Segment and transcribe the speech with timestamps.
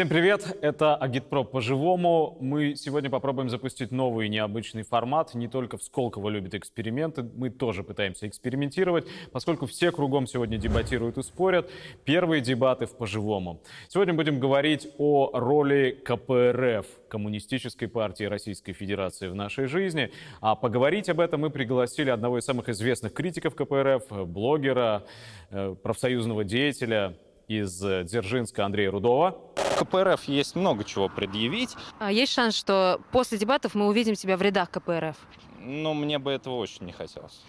[0.00, 0.56] Всем привет!
[0.62, 2.38] Это Агитпро по-живому.
[2.40, 5.34] Мы сегодня попробуем запустить новый необычный формат.
[5.34, 11.18] Не только в Сколково любят эксперименты, мы тоже пытаемся экспериментировать, поскольку все кругом сегодня дебатируют
[11.18, 11.70] и спорят.
[12.06, 13.60] Первые дебаты в по-живому.
[13.88, 20.12] Сегодня будем говорить о роли КПРФ, Коммунистической партии Российской Федерации в нашей жизни.
[20.40, 25.04] А поговорить об этом мы пригласили одного из самых известных критиков КПРФ, блогера,
[25.50, 27.16] э, профсоюзного деятеля,
[27.50, 29.36] из э, Дзержинска Андрея Рудова.
[29.78, 31.74] КПРФ есть много чего предъявить.
[31.98, 35.16] А есть шанс, что после дебатов мы увидим тебя в рядах КПРФ?
[35.58, 37.42] Но мне бы этого очень не хотелось.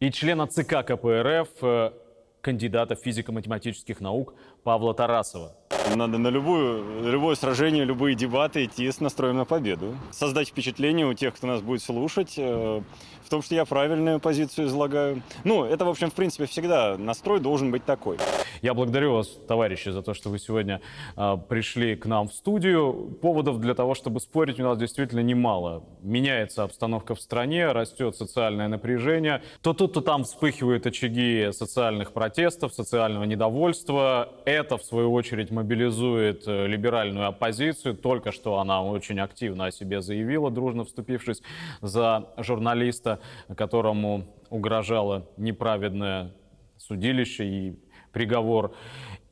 [0.00, 1.92] И члена ЦК КПРФ, э,
[2.40, 5.54] кандидата физико-математических наук Павла Тарасова.
[5.96, 9.96] Надо на любую, любое сражение, любые дебаты идти с настроем на победу.
[10.10, 12.82] Создать впечатление у тех, кто нас будет слушать, э,
[13.24, 15.22] в том, что я правильную позицию излагаю.
[15.44, 18.16] Ну, это, в общем, в принципе, всегда настрой должен быть такой.
[18.62, 20.80] Я благодарю вас, товарищи, за то, что вы сегодня
[21.16, 23.16] э, пришли к нам в студию.
[23.20, 25.84] Поводов для того, чтобы спорить, у нас действительно немало.
[26.02, 29.42] Меняется обстановка в стране, растет социальное напряжение.
[29.62, 34.30] То тут, то там вспыхивают очаги социальных протестов, социального недовольства.
[34.44, 37.94] Это, в свою очередь, мобилизует э, либеральную оппозицию.
[37.94, 41.42] Только что она очень активно о себе заявила, дружно вступившись
[41.82, 43.20] за журналиста
[43.54, 46.32] которому угрожало неправедное
[46.78, 47.78] судилище и
[48.12, 48.74] приговор.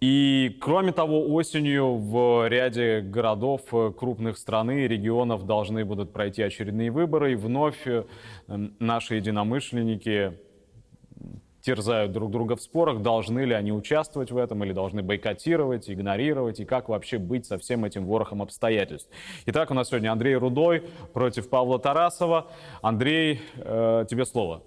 [0.00, 3.62] И, кроме того, осенью в ряде городов
[3.96, 8.04] крупных страны и регионов должны будут пройти очередные выборы, и вновь э,
[8.78, 10.38] наши единомышленники
[11.66, 16.60] терзают друг друга в спорах, должны ли они участвовать в этом или должны бойкотировать, игнорировать,
[16.60, 19.10] и как вообще быть со всем этим ворохом обстоятельств.
[19.46, 22.46] Итак, у нас сегодня Андрей Рудой против Павла Тарасова.
[22.82, 24.62] Андрей, э, тебе слово.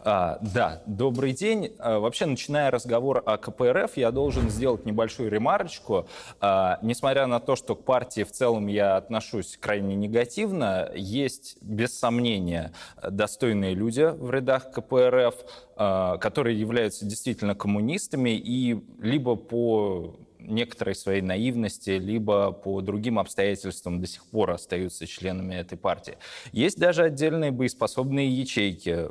[0.00, 1.72] А, да, добрый день.
[1.78, 6.06] А, вообще, начиная разговор о КПРФ, я должен сделать небольшую ремарочку.
[6.40, 11.98] А, несмотря на то, что к партии в целом я отношусь крайне негативно, есть, без
[11.98, 15.34] сомнения, достойные люди в рядах КПРФ,
[15.76, 24.00] а, которые являются действительно коммунистами и либо по некоторой своей наивности, либо по другим обстоятельствам
[24.00, 26.16] до сих пор остаются членами этой партии.
[26.52, 29.08] Есть даже отдельные боеспособные ячейки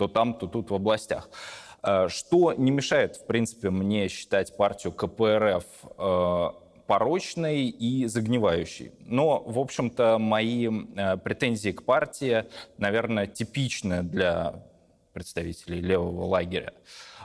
[0.00, 1.28] то там, то тут в областях.
[1.82, 5.64] Э, что не мешает, в принципе, мне считать партию КПРФ
[5.98, 6.46] э,
[6.86, 8.92] порочной и загнивающей.
[9.00, 12.46] Но, в общем-то, мои э, претензии к партии,
[12.78, 14.64] наверное, типичны для
[15.12, 16.72] представителей левого лагеря.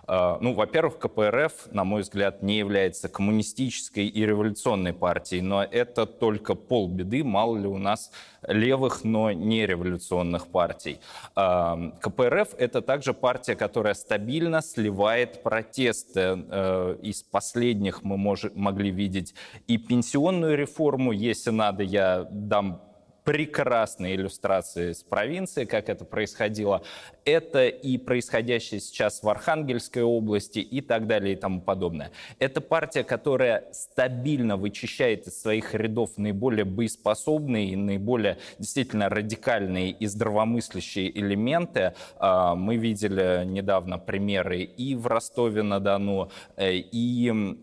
[0.07, 6.05] А, ну, во-первых, КПРФ, на мой взгляд, не является коммунистической и революционной партией, но это
[6.05, 8.11] только полбеды, мало ли у нас
[8.47, 10.99] левых, но не революционных партий.
[11.35, 16.45] А, КПРФ— это также партия, которая стабильно сливает протесты.
[16.49, 18.17] Э, из последних мы
[18.53, 19.33] могли видеть
[19.67, 22.81] и пенсионную реформу, если надо, я дам
[23.25, 26.83] прекрасные иллюстрации с провинции, как это происходило.
[27.25, 32.11] Это и происходящее сейчас в Архангельской области и так далее и тому подобное.
[32.37, 40.05] Это партия, которая стабильно вычищает из своих рядов наиболее боеспособные и наиболее действительно радикальные и
[40.05, 41.93] здравомыслящие элементы.
[42.17, 47.57] А, мы видели недавно примеры и в Ростове-на-Дону, э, и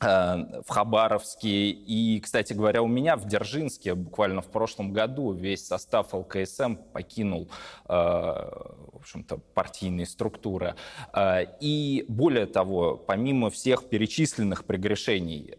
[0.00, 1.70] в Хабаровске.
[1.70, 7.48] И, кстати говоря, у меня в Дзержинске буквально в прошлом году весь состав ЛКСМ покинул,
[7.88, 10.74] э, в общем-то, партийные структуры.
[11.12, 15.54] Э, и более того, помимо всех перечисленных прегрешений,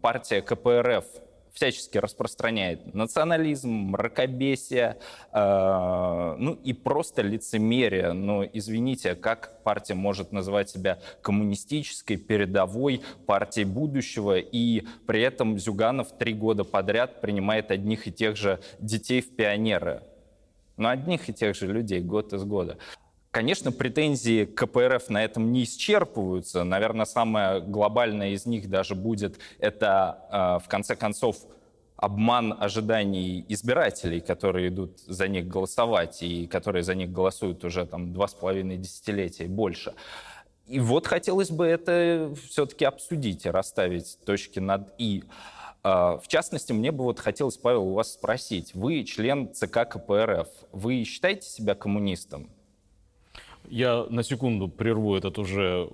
[0.00, 1.04] партия КПРФ
[1.52, 4.96] всячески распространяет национализм, мракобесие,
[5.32, 8.12] э, ну и просто лицемерие.
[8.12, 16.16] Но извините, как партия может называть себя коммунистической, передовой партией будущего, и при этом Зюганов
[16.18, 20.02] три года подряд принимает одних и тех же детей в пионеры?
[20.76, 22.78] Но одних и тех же людей год из года.
[23.30, 26.64] Конечно, претензии КПРФ на этом не исчерпываются.
[26.64, 31.36] Наверное, самая глобальная из них даже будет это, э, в конце концов,
[31.96, 38.12] обман ожиданий избирателей, которые идут за них голосовать и которые за них голосуют уже там
[38.12, 39.94] два с половиной десятилетия и больше.
[40.66, 45.22] И вот хотелось бы это все-таки обсудить и расставить точки над «и».
[45.84, 48.74] Э, в частности, мне бы вот хотелось, Павел, у вас спросить.
[48.74, 50.48] Вы член ЦК КПРФ.
[50.72, 52.50] Вы считаете себя коммунистом?
[53.70, 55.88] Я на секунду прерву этот уже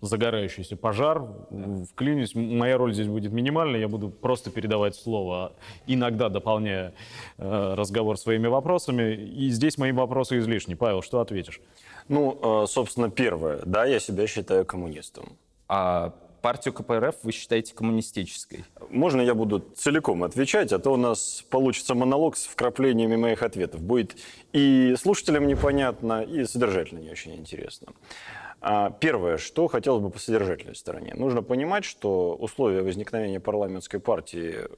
[0.00, 1.24] загорающийся пожар,
[1.92, 2.34] вклинюсь.
[2.34, 5.52] Моя роль здесь будет минимальной, я буду просто передавать слово,
[5.86, 6.92] иногда дополняя
[7.38, 9.14] э, разговор своими вопросами.
[9.14, 10.74] И здесь мои вопросы излишни.
[10.74, 11.60] Павел, что ответишь?
[12.08, 13.60] Ну, э, собственно, первое.
[13.64, 15.36] Да, я себя считаю коммунистом.
[15.68, 18.64] А партию КПРФ вы считаете коммунистической?
[18.90, 23.80] Можно я буду целиком отвечать, а то у нас получится монолог с вкраплениями моих ответов.
[23.80, 24.16] Будет
[24.52, 27.88] и слушателям непонятно, и содержательно не очень интересно.
[28.62, 31.14] А, первое, что хотелось бы по содержательной стороне.
[31.14, 34.68] Нужно понимать, что условия возникновения парламентской партии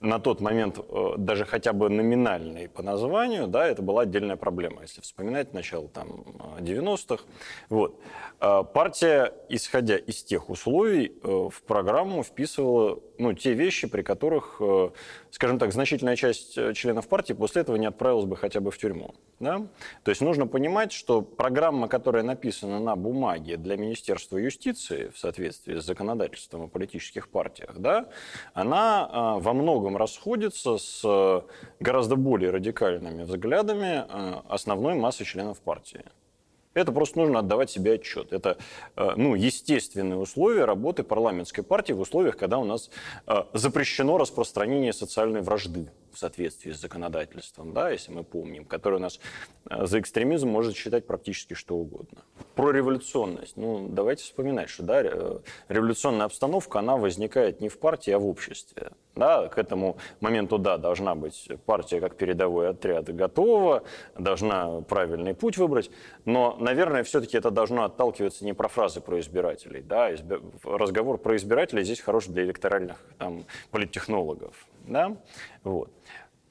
[0.00, 4.82] на тот момент э, даже хотя бы номинальные по названию, да, это была отдельная проблема,
[4.82, 6.24] если вспоминать начало там
[6.58, 7.24] 90-х.
[7.70, 7.98] Вот.
[8.38, 14.56] А, партия, исходя из тех условий, э, в программу вписывала ну, те вещи, при которых,
[14.60, 14.90] э,
[15.30, 19.14] скажем так, значительная часть членов партии после этого не отправилась бы хотя бы в тюрьму.
[19.40, 19.66] Да?
[20.02, 25.78] То есть нужно понимать, что программа, которая написана на бумаге для Министерства юстиции в соответствии
[25.78, 28.08] с законодательством о политических партиях, да,
[28.54, 31.40] она а, во многом расходится с э,
[31.80, 36.04] гораздо более радикальными взглядами э, основной массы членов партии.
[36.74, 38.34] Это просто нужно отдавать себе отчет.
[38.34, 38.58] Это
[38.96, 42.90] ну, естественные условия работы парламентской партии в условиях, когда у нас
[43.54, 49.20] запрещено распространение социальной вражды в соответствии с законодательством, да, если мы помним, который у нас
[49.68, 52.22] э, за экстремизм может считать практически что угодно.
[52.54, 53.56] Про революционность.
[53.56, 55.02] Ну, давайте вспоминать, что да,
[55.68, 58.92] революционная обстановка, она возникает не в партии, а в обществе.
[59.14, 63.82] Да, к этому моменту, да, должна быть партия как передовой отряд готова,
[64.18, 65.90] должна правильный путь выбрать,
[66.26, 69.80] но, наверное, все-таки это должно отталкиваться не про фразы про избирателей.
[69.80, 70.10] Да?
[70.64, 74.66] Разговор про избирателей здесь хорош для электоральных там, политтехнологов.
[74.86, 75.16] Да?
[75.62, 75.90] Вот.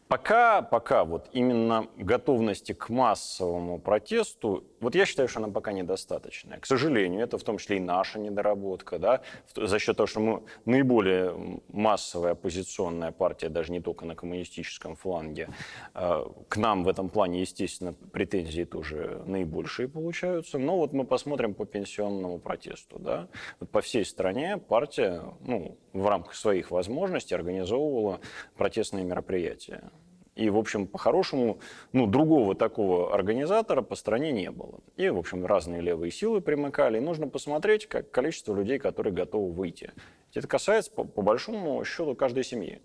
[0.07, 6.59] Пока, пока вот именно готовности к массовому протесту, вот я считаю, что она пока недостаточная.
[6.59, 9.21] К сожалению, это в том числе и наша недоработка, да,
[9.55, 15.49] за счет того, что мы наиболее массовая оппозиционная партия, даже не только на коммунистическом фланге,
[15.95, 20.59] э, к нам в этом плане, естественно, претензии тоже наибольшие получаются.
[20.59, 23.27] Но вот мы посмотрим по пенсионному протесту, да,
[23.59, 28.19] вот по всей стране партия, ну, в рамках своих возможностей организовывала
[28.55, 29.91] протестные мероприятия.
[30.35, 31.59] И, в общем, по-хорошему,
[31.93, 34.81] ну, другого такого организатора по стране не было.
[34.97, 36.97] И, в общем, разные левые силы примыкали.
[36.97, 39.93] И нужно посмотреть, как количество людей, которые готовы выйти.
[40.33, 42.81] Это касается, по, по большому счету, каждой семьи.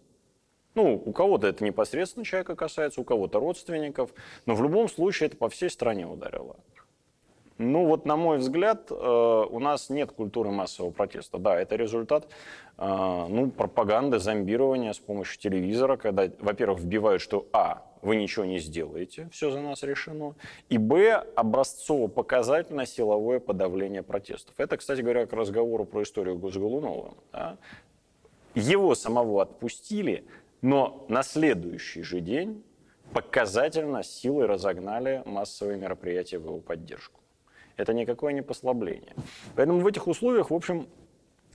[0.76, 4.10] Ну, у кого-то это непосредственно человека касается, у кого-то родственников,
[4.46, 6.56] но в любом случае это по всей стране ударило.
[7.62, 11.36] Ну вот, на мой взгляд, э, у нас нет культуры массового протеста.
[11.36, 12.26] Да, это результат
[12.78, 18.60] э, ну, пропаганды, зомбирования с помощью телевизора, когда, во-первых, вбивают, что а, вы ничего не
[18.60, 20.36] сделаете, все за нас решено,
[20.70, 24.54] и б, образцово-показательно силовое подавление протестов.
[24.56, 27.12] Это, кстати говоря, к разговору про историю с Голуновым.
[27.30, 27.58] Да?
[28.54, 30.24] Его самого отпустили,
[30.62, 32.64] но на следующий же день
[33.12, 37.19] показательно силой разогнали массовые мероприятия в его поддержку.
[37.80, 39.14] Это никакое не послабление.
[39.56, 40.86] Поэтому в этих условиях, в общем,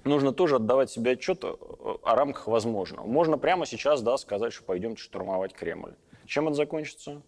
[0.06, 3.06] нужно тоже отдавать себе отчет о рамках возможного.
[3.06, 5.94] Можно прямо сейчас да, сказать, что пойдемте штурмовать Кремль.
[6.26, 7.22] Чем это закончится?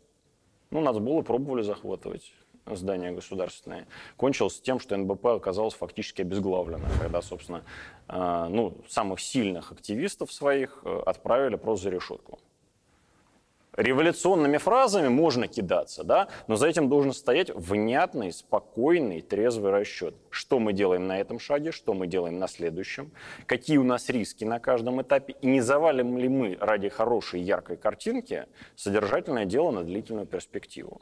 [0.71, 2.33] Ну, нацболы пробовали захватывать
[2.65, 3.85] здания государственные.
[4.17, 7.63] Кончилось тем, что НБП оказалось фактически обезглавлено, когда, собственно,
[8.07, 12.39] э, ну, самых сильных активистов своих э, отправили просто за решетку
[13.77, 20.15] революционными фразами можно кидаться, да, но за этим должен стоять внятный, спокойный, трезвый расчет.
[20.29, 23.11] Что мы делаем на этом шаге, что мы делаем на следующем,
[23.45, 27.77] какие у нас риски на каждом этапе, и не завалим ли мы ради хорошей, яркой
[27.77, 31.01] картинки содержательное дело на длительную перспективу.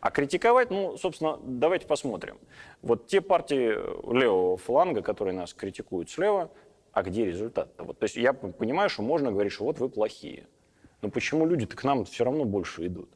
[0.00, 2.38] А критиковать, ну, собственно, давайте посмотрим.
[2.80, 3.74] Вот те партии
[4.10, 6.50] левого фланга, которые нас критикуют слева,
[6.92, 7.84] а где результат-то?
[7.84, 10.46] Вот, то есть я понимаю, что можно говорить, что вот вы плохие.
[11.02, 13.10] Но почему люди-то к нам все равно больше идут?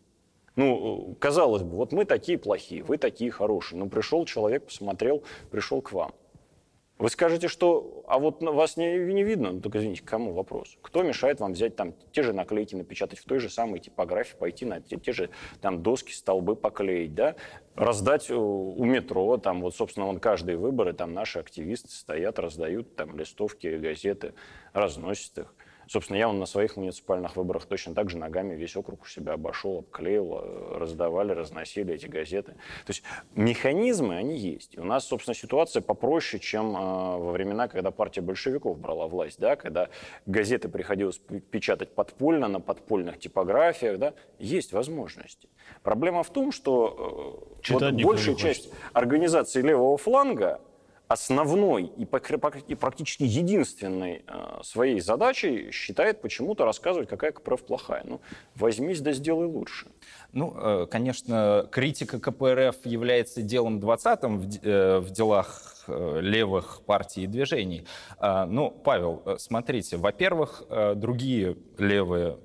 [0.57, 3.79] Ну, казалось бы, вот мы такие плохие, вы такие хорошие.
[3.79, 6.13] Ну, пришел человек, посмотрел, пришел к вам.
[6.97, 10.79] Вы скажете, что, а вот вас не, не видно, ну, так извините, кому вопрос?
[10.81, 14.65] Кто мешает вам взять там те же наклейки, напечатать в той же самой типографии, пойти
[14.65, 17.35] на те, те же там доски, столбы поклеить, да?
[17.75, 22.95] Раздать у, у метро, там вот, собственно, вон каждые выборы, там наши активисты стоят, раздают
[22.95, 24.35] там листовки, газеты,
[24.73, 25.55] разносят их.
[25.87, 29.35] Собственно, я он на своих муниципальных выборах точно так же ногами весь округ у себя
[29.35, 32.53] обошел, обклеил, э, раздавали, разносили эти газеты.
[32.53, 33.03] То есть
[33.35, 34.75] механизмы, они есть.
[34.75, 39.39] И у нас, собственно, ситуация попроще, чем э, во времена, когда партия большевиков брала власть,
[39.39, 39.89] да, когда
[40.27, 45.49] газеты приходилось печатать подпольно, на подпольных типографиях, да, есть возможности.
[45.83, 50.61] Проблема в том, что э, вот большая часть организаций левого фланга
[51.09, 58.03] основной и практически единственной э, своей задачей считает почему-то рассказывать, какая КПРФ плохая.
[58.05, 58.21] Ну,
[58.55, 59.87] возьмись да сделай лучше.
[60.33, 67.87] Ну, э, конечно, критика КПРФ является делом 20-м в, в делах левых партий и движений.
[68.19, 70.63] Ну, Павел, смотрите, во-первых,
[70.97, 72.39] другие левые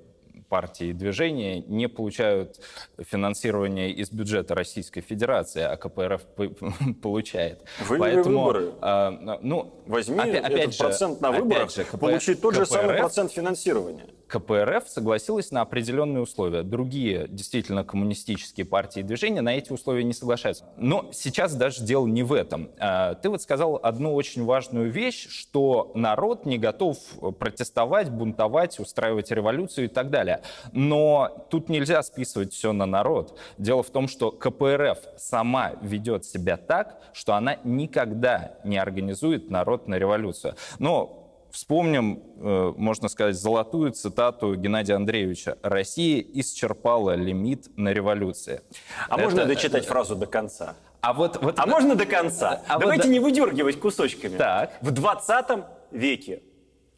[0.49, 2.59] партии и движения не получают
[2.99, 6.21] финансирование из бюджета Российской Федерации, а КПРФ
[7.01, 7.63] получает.
[7.87, 8.71] Выиграй Поэтому, выборы.
[8.81, 11.99] А, ну, Возьми опять, опять этот же, процент на выборах, же, КП...
[11.99, 14.07] получить тот КПРФ, же самый процент финансирования.
[14.29, 16.61] КПРФ согласилась на определенные условия.
[16.61, 20.65] Другие действительно коммунистические партии и движения на эти условия не соглашаются.
[20.77, 22.69] Но сейчас даже дело не в этом.
[22.79, 26.97] А, ты вот сказал одну очень важную вещь, что народ не готов
[27.39, 30.41] протестовать, бунтовать, устраивать революцию и так далее.
[30.71, 33.37] Но тут нельзя списывать все на народ.
[33.57, 39.87] Дело в том, что КПРФ сама ведет себя так, что она никогда не организует народ
[39.87, 40.55] на революцию.
[40.77, 41.18] Но
[41.51, 45.57] Вспомним, э, можно сказать, золотую цитату Геннадия Андреевича.
[45.63, 48.61] «Россия исчерпала лимит на революции».
[49.07, 49.23] А Это...
[49.23, 50.75] можно дочитать фразу до конца?
[51.01, 51.59] А, вот, вот...
[51.59, 52.61] а можно до конца?
[52.67, 53.11] А Давайте вот...
[53.11, 54.37] не выдергивать кусочками.
[54.37, 54.77] Так.
[54.81, 55.45] В 20
[55.91, 56.41] веке.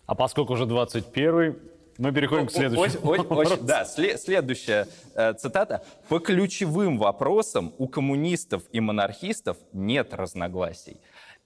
[0.05, 1.57] А поскольку уже 21
[1.97, 3.11] мы переходим к следующему.
[3.11, 5.83] Очень, очень, да, следующая э, цитата.
[6.09, 10.97] «По ключевым вопросам у коммунистов и монархистов нет разногласий.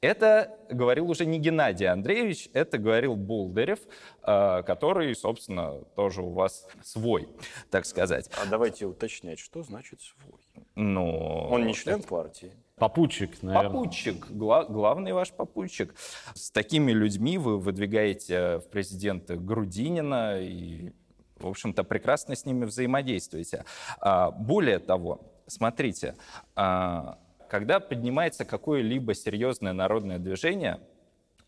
[0.02, 3.80] Это говорил уже не Геннадий Андреевич, это говорил Болдырев,
[4.22, 7.28] э, который, собственно, тоже у вас свой,
[7.72, 8.30] так сказать.
[8.42, 10.40] А давайте уточнять, что значит свой?
[10.76, 12.52] Ну, Он не член партии.
[12.76, 13.70] Попутчик, наверное.
[13.70, 15.96] Попутчик, гла- главный ваш попутчик.
[16.34, 20.92] С такими людьми вы выдвигаете в президенты Грудинина и,
[21.38, 23.64] в общем-то, прекрасно с ними взаимодействуете.
[24.02, 26.16] А, более того, смотрите,
[26.56, 27.18] а,
[27.56, 30.82] когда поднимается какое-либо серьезное народное движение,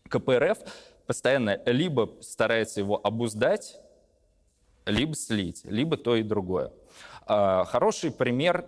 [0.08, 0.56] КПРФ
[1.06, 3.78] постоянно либо старается его обуздать,
[4.86, 6.72] либо слить, либо то и другое.
[7.26, 8.64] А, хороший пример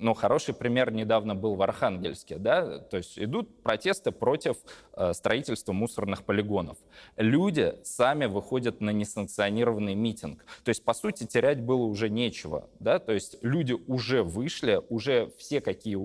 [0.00, 4.56] но хороший пример недавно был в Архангельске, да, то есть идут протесты против
[4.94, 6.78] э, строительства мусорных полигонов.
[7.16, 10.44] Люди сами выходят на несанкционированный митинг.
[10.64, 15.30] То есть, по сути, терять было уже нечего, да, то есть люди уже вышли, уже
[15.36, 15.96] все, какие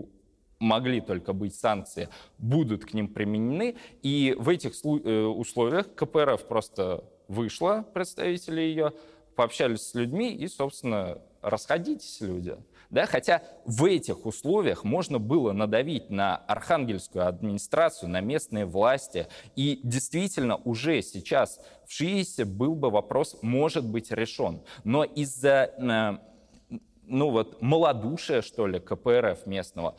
[0.59, 3.75] могли только быть санкции, будут к ним применены.
[4.01, 8.93] И в этих э, условиях КПРФ просто вышла, представители ее,
[9.35, 12.55] пообщались с людьми и, собственно, расходитесь, люди.
[12.89, 13.05] Да?
[13.05, 19.27] Хотя в этих условиях можно было надавить на архангельскую администрацию, на местные власти.
[19.55, 24.61] И действительно уже сейчас в ШИИСе был бы вопрос, может быть, решен.
[24.83, 26.17] Но из-за э,
[27.07, 29.95] ну вот, малодушия, что ли, КПРФ местного,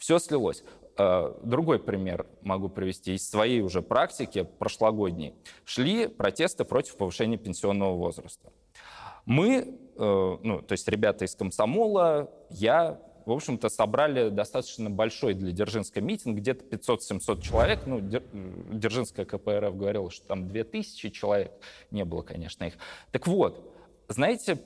[0.00, 0.64] все слилось.
[0.96, 5.34] Э, другой пример могу привести из своей уже практики прошлогодней.
[5.64, 8.50] Шли протесты против повышения пенсионного возраста.
[9.26, 15.52] Мы, э, ну, то есть ребята из комсомола, я, в общем-то, собрали достаточно большой для
[15.52, 17.80] Дзержинска митинг, где-то 500-700 человек.
[17.84, 21.52] Ну, Дзержинская КПРФ говорила, что там 2000 человек.
[21.90, 22.78] Не было, конечно, их.
[23.12, 23.70] Так вот,
[24.08, 24.58] знаете,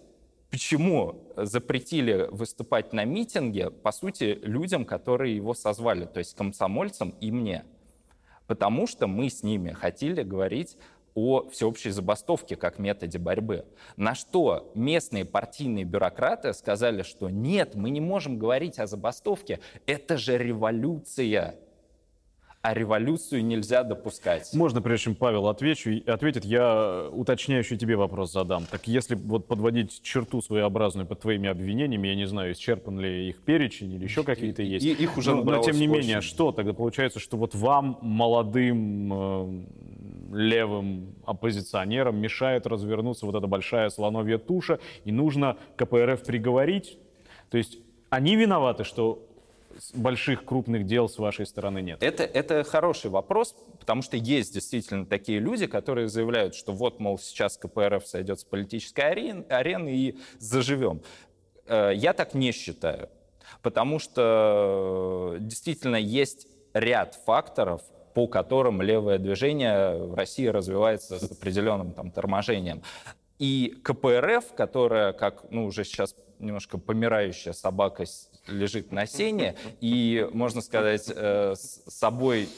[0.55, 7.33] Почему запретили выступать на митинге, по сути, людям, которые его созвали, то есть комсомольцам и
[7.33, 7.65] мне?
[8.47, 10.77] Потому что мы с ними хотели говорить
[11.15, 13.67] о всеобщей забастовке как методе борьбы.
[13.97, 20.17] На что местные партийные бюрократы сказали, что нет, мы не можем говорить о забастовке, это
[20.17, 21.57] же революция
[22.65, 24.55] а революцию нельзя допускать.
[24.55, 28.65] Можно, прежде чем Павел отвечу, ответит, я уточняющий тебе вопрос задам.
[28.71, 33.43] Так если вот подводить черту своеобразную под твоими обвинениями, я не знаю, исчерпан ли их
[33.43, 34.87] перечень или еще какие-то есть.
[34.87, 39.13] И, их уже но, но тем не менее, что тогда получается, что вот вам, молодым
[39.13, 39.65] э,
[40.33, 46.99] левым оппозиционерам, мешает развернуться вот эта большая слоновья туша, и нужно КПРФ приговорить?
[47.51, 47.77] То есть
[48.09, 49.29] они виноваты, что
[49.95, 52.03] больших крупных дел с вашей стороны нет?
[52.03, 57.19] Это, это хороший вопрос, потому что есть действительно такие люди, которые заявляют, что вот, мол,
[57.19, 61.03] сейчас КПРФ сойдет с политической арены, арены и заживем.
[61.67, 63.09] Э, я так не считаю,
[63.63, 67.83] потому что действительно есть ряд факторов,
[68.15, 72.83] по которым левое движение в России развивается с определенным там, торможением.
[73.39, 78.05] И КПРФ, которая, как ну, уже сейчас немножко помирающая собака
[78.47, 82.49] лежит на сене и, можно сказать, э, с собой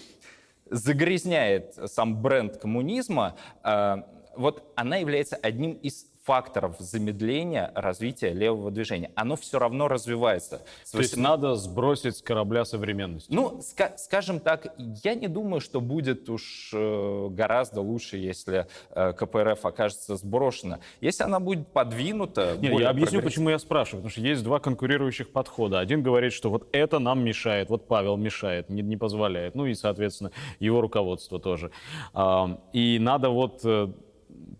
[0.70, 3.96] загрязняет сам бренд коммунизма, э,
[4.36, 9.12] вот она является одним из факторов замедления развития левого движения.
[9.14, 10.62] Оно все равно развивается.
[10.90, 13.32] То есть надо сбросить с корабля современности.
[13.32, 19.12] Ну, ска- скажем так, я не думаю, что будет уж э, гораздо лучше, если э,
[19.12, 20.80] КПРФ окажется сброшена.
[21.00, 22.56] Если она будет подвинута...
[22.58, 24.02] Не, более я объясню, почему я спрашиваю.
[24.02, 25.78] Потому что есть два конкурирующих подхода.
[25.78, 29.54] Один говорит, что вот это нам мешает, вот Павел мешает, не, не позволяет.
[29.54, 31.70] Ну и, соответственно, его руководство тоже.
[32.12, 33.92] А, И надо вот э,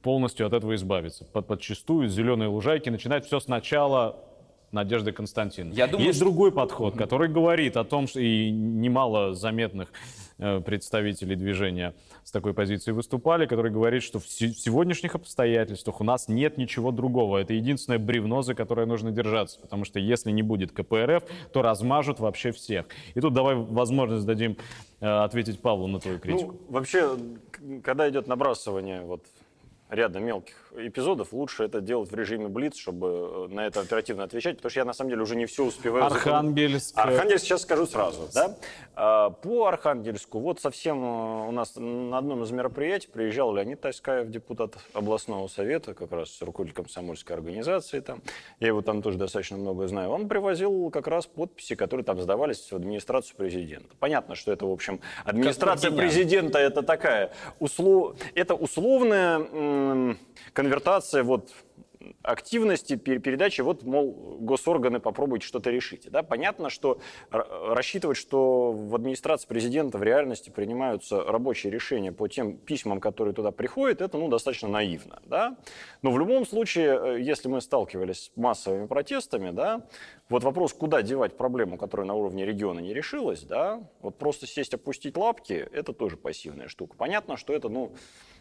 [0.03, 1.25] полностью от этого избавиться.
[1.33, 4.17] Под, подчастую зеленые лужайки начинать все сначала
[4.73, 5.75] Надежды Константиновны.
[5.77, 9.89] Я думаю, Есть что- другой подход, который говорит о том, что и немало заметных
[10.39, 16.01] э, представителей движения с такой позиции выступали, который говорит, что в се- в сегодняшних обстоятельствах
[16.01, 17.39] у нас нет ничего другого.
[17.39, 22.19] Это единственное бревно, за которое нужно держаться, потому что если не будет КПРФ, то размажут
[22.19, 22.87] вообще всех.
[23.15, 24.57] И тут давай возможность дадим
[25.01, 26.53] э, ответить Павлу на твою критику.
[26.53, 27.17] Ну, вообще,
[27.83, 29.23] когда идет набрасывание вот
[29.89, 34.57] ряда мелких эпизодов, лучше это делать в режиме Блиц, чтобы э, на это оперативно отвечать,
[34.57, 36.05] потому что я на самом деле уже не все успеваю.
[36.05, 36.99] Архангельск.
[36.99, 38.57] Архангельск сейчас скажу сразу, да.
[38.95, 44.29] А, По Архангельску, вот совсем э, у нас на одном из мероприятий приезжал Леонид Таськаев,
[44.29, 48.23] депутат областного совета, как раз руководитель комсомольской организации там.
[48.61, 50.11] Я его там тоже достаточно много знаю.
[50.11, 53.95] Он привозил как раз подписи, которые там сдавались в администрацию президента.
[53.99, 58.17] Понятно, что это, в общем, администрация президента это такая, услов...
[58.35, 59.39] это условная
[60.53, 61.53] конвертация вот
[62.23, 66.11] активности, пер- передачи, вот, мол, госорганы попробуйте что-то решите.
[66.11, 66.23] Да?
[66.23, 73.01] Понятно, что рассчитывать, что в администрации президента в реальности принимаются рабочие решения по тем письмам,
[73.01, 75.21] которые туда приходят, это ну, достаточно наивно.
[75.25, 75.57] Да?
[76.03, 79.83] Но в любом случае, э, если мы сталкивались с массовыми протестами, да,
[80.29, 84.75] вот вопрос, куда девать проблему, которая на уровне региона не решилась, да, вот просто сесть,
[84.75, 86.97] опустить лапки, это тоже пассивная штука.
[86.97, 87.93] Понятно, что это, ну,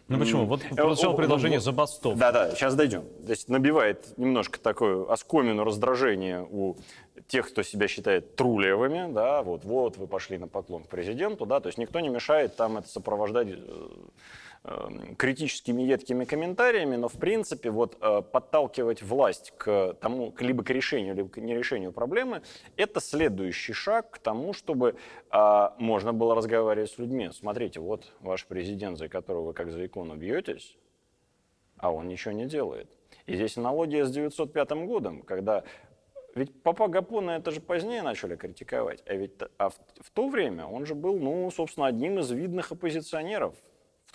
[0.08, 0.46] Ну почему?
[0.46, 2.20] Вот Э, прозвучало о, предложение вот- забастовки.
[2.20, 3.04] да-да, сейчас дойдем.
[3.26, 6.78] То есть набивает немножко такое оскомину раздражение у
[7.28, 11.60] тех, кто себя считает трулевыми, да, вот, вот вы пошли на поклон к президенту, да,
[11.60, 13.88] то есть никто не мешает там это сопровождать э, э,
[15.18, 21.16] критическими едкими комментариями, но в принципе вот э, подталкивать власть к тому, либо к решению,
[21.16, 22.42] либо к нерешению проблемы,
[22.76, 24.96] это следующий шаг к тому, чтобы
[25.32, 27.30] э, можно было разговаривать с людьми.
[27.32, 30.78] Смотрите, вот ваш президент, за которого вы как за икону бьетесь,
[31.78, 32.90] а он ничего не делает.
[33.26, 35.64] И здесь аналогия с 905 годом, когда
[36.36, 40.66] ведь Папа Гапона это же позднее начали критиковать, а ведь а в, в то время
[40.66, 43.56] он же был, ну, собственно, одним из видных оппозиционеров,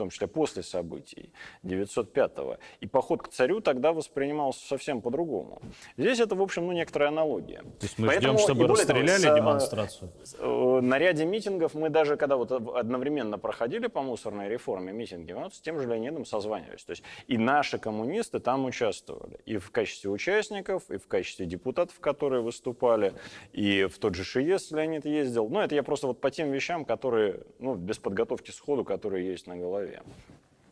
[0.00, 1.30] том числе после событий
[1.62, 2.56] 905-го.
[2.80, 5.60] И поход к царю тогда воспринимался совсем по-другому.
[5.98, 7.58] Здесь это, в общем, ну, некоторая аналогия.
[7.58, 10.10] То есть мы Поэтому, ждем, чтобы того, расстреляли с, э, демонстрацию?
[10.38, 15.44] Э, На ряде митингов мы даже, когда вот одновременно проходили по мусорной реформе митинги, мы
[15.44, 16.84] вот с тем же Леонидом созванивались.
[16.84, 19.38] То есть и наши коммунисты там участвовали.
[19.44, 23.12] И в качестве участников, и в качестве депутатов, которые выступали,
[23.52, 25.48] и в тот же ШИЕС Леонид ездил.
[25.50, 29.46] Ну, это я просто вот по тем вещам, которые, ну, без подготовки сходу, которые есть
[29.46, 29.89] на голове.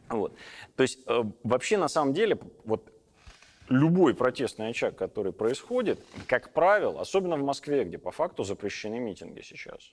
[0.09, 0.35] Вот.
[0.77, 2.93] То есть э, вообще на самом деле вот
[3.69, 9.43] любой протестный очаг, который происходит, как правило, особенно в Москве, где по факту запрещены митинги
[9.43, 9.93] сейчас,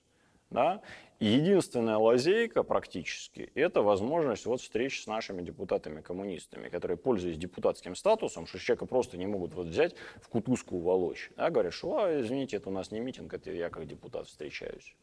[0.50, 0.80] да,
[1.20, 8.58] единственная лазейка практически– это возможность вот встречи с нашими депутатами-коммунистами, которые, пользуясь депутатским статусом, что
[8.58, 11.30] человека просто не могут вот взять в кутузку уволочь.
[11.36, 14.94] Да, говорят, что, а, извините, это у нас не митинг, это я как депутат встречаюсь.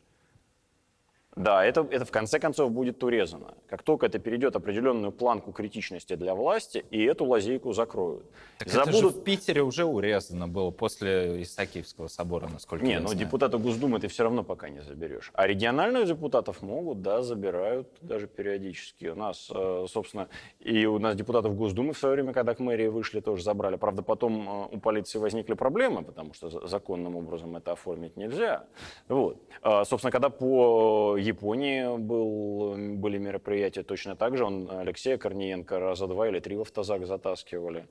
[1.35, 3.55] Да, это, это в конце концов будет урезано.
[3.67, 8.23] Как только это перейдет определенную планку критичности для власти, и эту лазейку закроют.
[8.59, 12.99] Так это же Забудут в Питере уже урезано было после Исаакиевского собора, насколько Не, я
[12.99, 13.19] но знаю.
[13.19, 15.31] депутата Госдумы ты все равно пока не заберешь.
[15.33, 19.07] А региональных депутатов могут, да, забирают даже периодически.
[19.07, 20.27] У нас, э, собственно,
[20.59, 23.75] и у нас депутатов Госдумы в свое время, когда к мэрии вышли, тоже забрали.
[23.77, 28.65] Правда, потом э, у полиции возникли проблемы, потому что за- законным образом это оформить нельзя.
[29.07, 29.37] Вот.
[29.63, 36.07] А, Собственно, когда по Японии был, были мероприятия точно так же, он Алексея Корниенко раза
[36.07, 37.87] два или три в автозак затаскивали.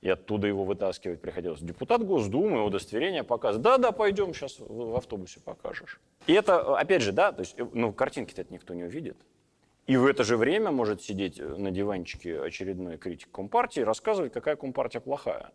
[0.00, 1.60] И оттуда его вытаскивать приходилось.
[1.60, 3.62] Депутат Госдумы, удостоверение показывает.
[3.62, 6.00] Да, да, пойдем, сейчас в автобусе покажешь.
[6.26, 9.16] И это, опять же, да, то есть, ну, картинки-то никто не увидит.
[9.86, 14.56] И в это же время может сидеть на диванчике очередной критик Компартии и рассказывать, какая
[14.56, 15.52] Компартия плохая.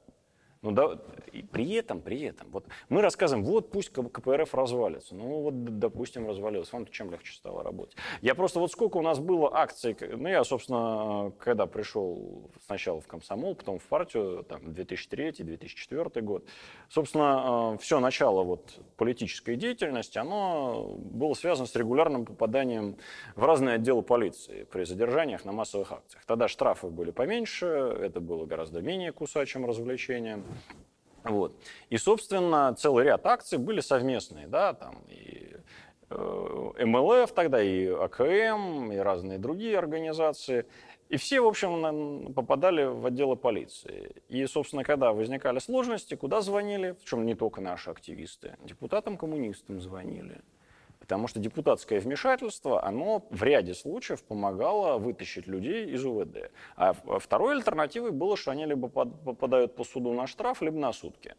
[0.61, 0.97] Ну да,
[1.31, 5.13] и при этом, при этом, вот мы рассказываем, вот пусть КПРФ развалится.
[5.13, 6.73] Ну вот, допустим, развалился.
[6.73, 7.95] Вам-то чем легче стало работать?
[8.21, 13.07] Я просто, вот сколько у нас было акций, ну я, собственно, когда пришел сначала в
[13.07, 16.45] комсомол, потом в партию, там, 2003-2004 год,
[16.89, 22.97] собственно, э, все начало вот политической деятельности, оно было связано с регулярным попаданием
[23.35, 26.25] в разные отделы полиции при задержаниях на массовых акциях.
[26.25, 30.46] Тогда штрафы были поменьше, это было гораздо менее кусачим развлечением.
[31.23, 31.55] Вот.
[31.89, 35.55] И, собственно, целый ряд акций были совместные, да, там и
[36.10, 40.65] э, МЛФ тогда, и АКМ, и разные другие организации.
[41.10, 44.12] И все, в общем, попадали в отделы полиции.
[44.27, 50.41] И, собственно, когда возникали сложности, куда звонили, причем не только наши активисты, депутатам-коммунистам звонили,
[51.07, 56.51] Потому что депутатское вмешательство, оно в ряде случаев помогало вытащить людей из УВД.
[56.75, 61.35] А второй альтернативой было, что они либо попадают по суду на штраф, либо на сутки.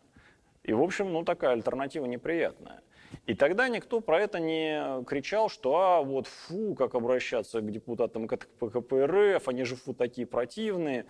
[0.63, 2.81] И, в общем, ну, такая альтернатива неприятная.
[3.27, 8.27] И тогда никто про это не кричал, что а вот фу, как обращаться к депутатам
[8.27, 11.05] КПРФ, они же фу такие противные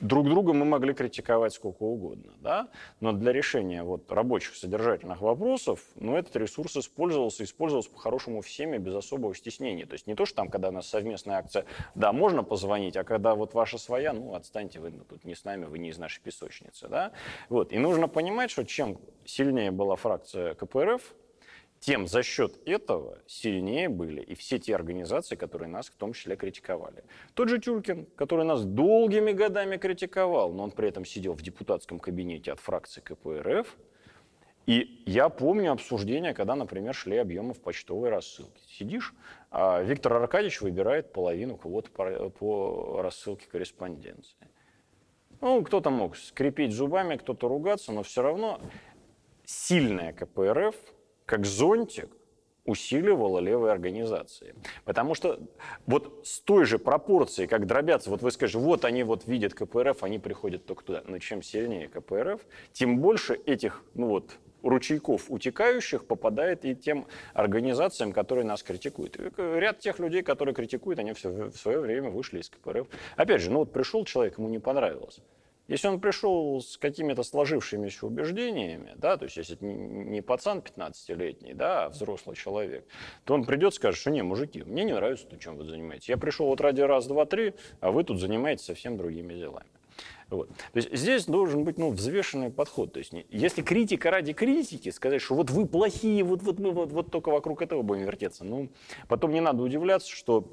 [0.00, 2.68] друг друга мы могли критиковать сколько угодно, да?
[3.00, 8.94] но для решения вот рабочих содержательных вопросов, ну, этот ресурс использовался, использовался по-хорошему всеми без
[8.94, 9.86] особого стеснения.
[9.86, 13.04] То есть не то, что там, когда у нас совместная акция, да, можно позвонить, а
[13.04, 16.20] когда вот ваша своя, ну, отстаньте, вы тут не с нами, вы не из нашей
[16.20, 17.12] песочницы, да?
[17.48, 17.72] Вот.
[17.72, 21.14] И нужно понимать, что чем сильнее была фракция КПРФ,
[21.80, 26.36] тем за счет этого сильнее были и все те организации, которые нас в том числе
[26.36, 27.04] критиковали.
[27.34, 31.98] Тот же Тюркин, который нас долгими годами критиковал, но он при этом сидел в депутатском
[31.98, 33.78] кабинете от фракции КПРФ,
[34.66, 38.60] и я помню обсуждения, когда, например, шли объемы в почтовой рассылке.
[38.68, 39.14] Сидишь,
[39.50, 44.36] а Виктор Аркадьевич выбирает половину по, по рассылке корреспонденции.
[45.40, 48.60] Ну, кто-то мог скрипеть зубами, кто-то ругаться, но все равно
[49.46, 50.76] сильная КПРФ–
[51.30, 52.10] как зонтик
[52.64, 54.56] усиливала левые организации.
[54.84, 55.38] Потому что
[55.86, 60.02] вот с той же пропорцией, как дробятся, вот вы скажете, вот они вот видят КПРФ,
[60.02, 61.04] они приходят только туда.
[61.06, 62.40] Но чем сильнее КПРФ,
[62.72, 69.16] тем больше этих, ну вот, ручейков утекающих попадает и тем организациям, которые нас критикуют.
[69.16, 72.88] И ряд тех людей, которые критикуют, они все, в свое время вышли из КПРФ.
[73.14, 75.20] Опять же, ну вот пришел человек, ему не понравилось.
[75.70, 81.54] Если он пришел с какими-то сложившимися убеждениями, да, то есть если это не пацан 15-летний,
[81.54, 82.84] да, а взрослый человек,
[83.22, 86.08] то он придет и скажет, что не, мужики, мне не нравится то, чем вы занимаетесь.
[86.08, 89.68] Я пришел вот ради раз, два, три, а вы тут занимаетесь совсем другими делами.
[90.28, 90.48] Вот.
[90.48, 92.92] То есть здесь должен быть ну, взвешенный подход.
[92.92, 96.90] То есть если критика ради критики, сказать, что вот вы плохие, вот, вот мы вот,
[96.90, 98.70] вот только вокруг этого будем вертеться, ну,
[99.06, 100.48] потом не надо удивляться, что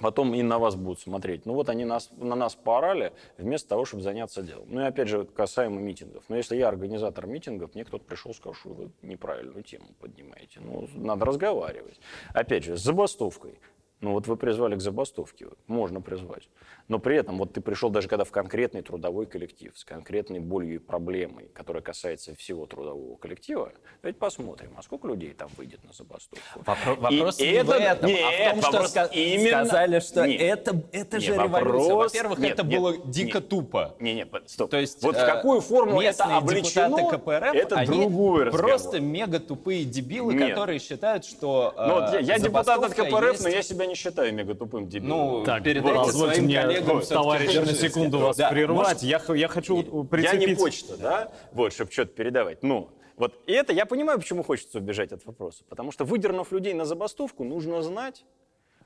[0.00, 1.46] потом и на вас будут смотреть.
[1.46, 4.66] Ну вот они нас, на нас поорали, вместо того, чтобы заняться делом.
[4.68, 6.24] Ну и опять же, касаемо митингов.
[6.28, 10.60] Но если я организатор митингов, мне кто-то пришел и сказал, что вы неправильную тему поднимаете.
[10.60, 12.00] Ну, надо разговаривать.
[12.34, 13.58] Опять же, с забастовкой.
[14.00, 16.48] Ну вот вы призвали к забастовке, можно призвать.
[16.90, 20.74] Но при этом вот ты пришел даже когда в конкретный трудовой коллектив с конкретной болью
[20.74, 23.70] и проблемой, которая касается всего трудового коллектива,
[24.02, 26.44] ведь посмотрим, а сколько людей там выйдет на забастовку.
[26.56, 29.64] Вопро- вопрос и не это, в этом, нет, а в том, вопрос что именно...
[29.66, 31.60] сказали, что нет, это, это нет, же вопрос...
[31.60, 31.94] революция.
[31.94, 33.94] Во-первых, нет, это нет, было дико нет, тупо.
[34.00, 34.70] Не, не, стоп.
[34.70, 38.68] То есть, вот в какую форму это облечено, КПРФ, это они другой разговор.
[38.68, 40.50] просто мега тупые дебилы, нет.
[40.50, 43.44] которые считают, что ну, вот я, я депутат от КПРФ, есть...
[43.44, 45.38] но я себя не считаю мега тупым дебилом.
[45.38, 49.02] Ну, так, передайте своим мне, коллегам, товарищ, на секунду вас да, прервать.
[49.02, 50.42] Я, я хочу прицепить...
[50.42, 51.32] Я не почта, да?
[51.52, 52.62] Вот, чтобы что-то передавать.
[52.62, 55.64] Ну, вот и это я понимаю, почему хочется убежать от вопроса.
[55.68, 58.24] Потому что, выдернув людей на забастовку, нужно знать,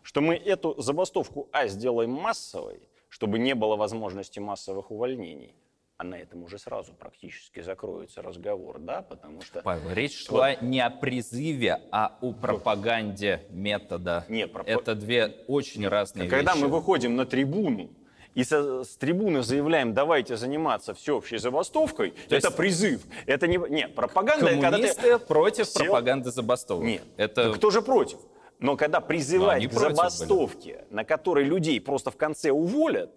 [0.02, 5.54] что мы эту забастовку, а, сделаем массовой, чтобы не было возможности массовых увольнений,
[5.96, 9.62] а на этом уже сразу практически закроется разговор, да, потому что...
[9.62, 14.24] Павел, речь шла вот, не о призыве, а о пропаганде метода.
[14.28, 14.66] Не, проп...
[14.66, 16.62] Это две очень разные Когда вещи.
[16.64, 17.90] мы выходим на трибуну
[18.34, 22.56] и со, с трибуны заявляем, давайте заниматься всеобщей забастовкой, То это есть...
[22.56, 23.02] призыв.
[23.26, 23.58] Это не...
[23.70, 24.46] Нет, пропаганда...
[24.46, 25.84] Коммунисты когда ты против сел...
[25.84, 26.84] пропаганды забастовок.
[26.84, 27.52] Нет, это...
[27.52, 28.18] кто же против?
[28.58, 30.94] Но когда призывать к забастовке, были.
[30.94, 33.12] на которой людей просто в конце уволят,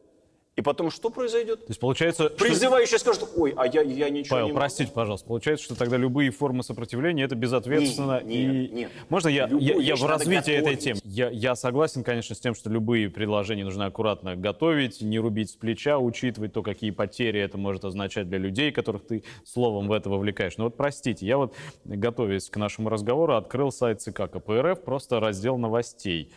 [0.58, 1.60] и потом что произойдет?
[1.60, 2.30] То есть получается...
[2.30, 3.14] Призывающий что...
[3.14, 5.28] скажет, ой, а я, я ничего Павел, не простите, пожалуйста.
[5.28, 8.22] Получается, что тогда любые формы сопротивления это безответственно.
[8.24, 8.46] Нет, и...
[8.46, 8.92] нет, нет.
[9.10, 11.00] Можно я, я, я в развитии этой темы?
[11.04, 15.56] Я, я согласен, конечно, с тем, что любые предложения нужно аккуратно готовить, не рубить с
[15.56, 20.10] плеча, учитывать то, какие потери это может означать для людей, которых ты словом в это
[20.10, 20.58] вовлекаешь.
[20.58, 21.54] Но вот простите, я вот,
[21.86, 26.32] готовясь к нашему разговору, открыл сайт ЦК КПРФ, просто раздел новостей.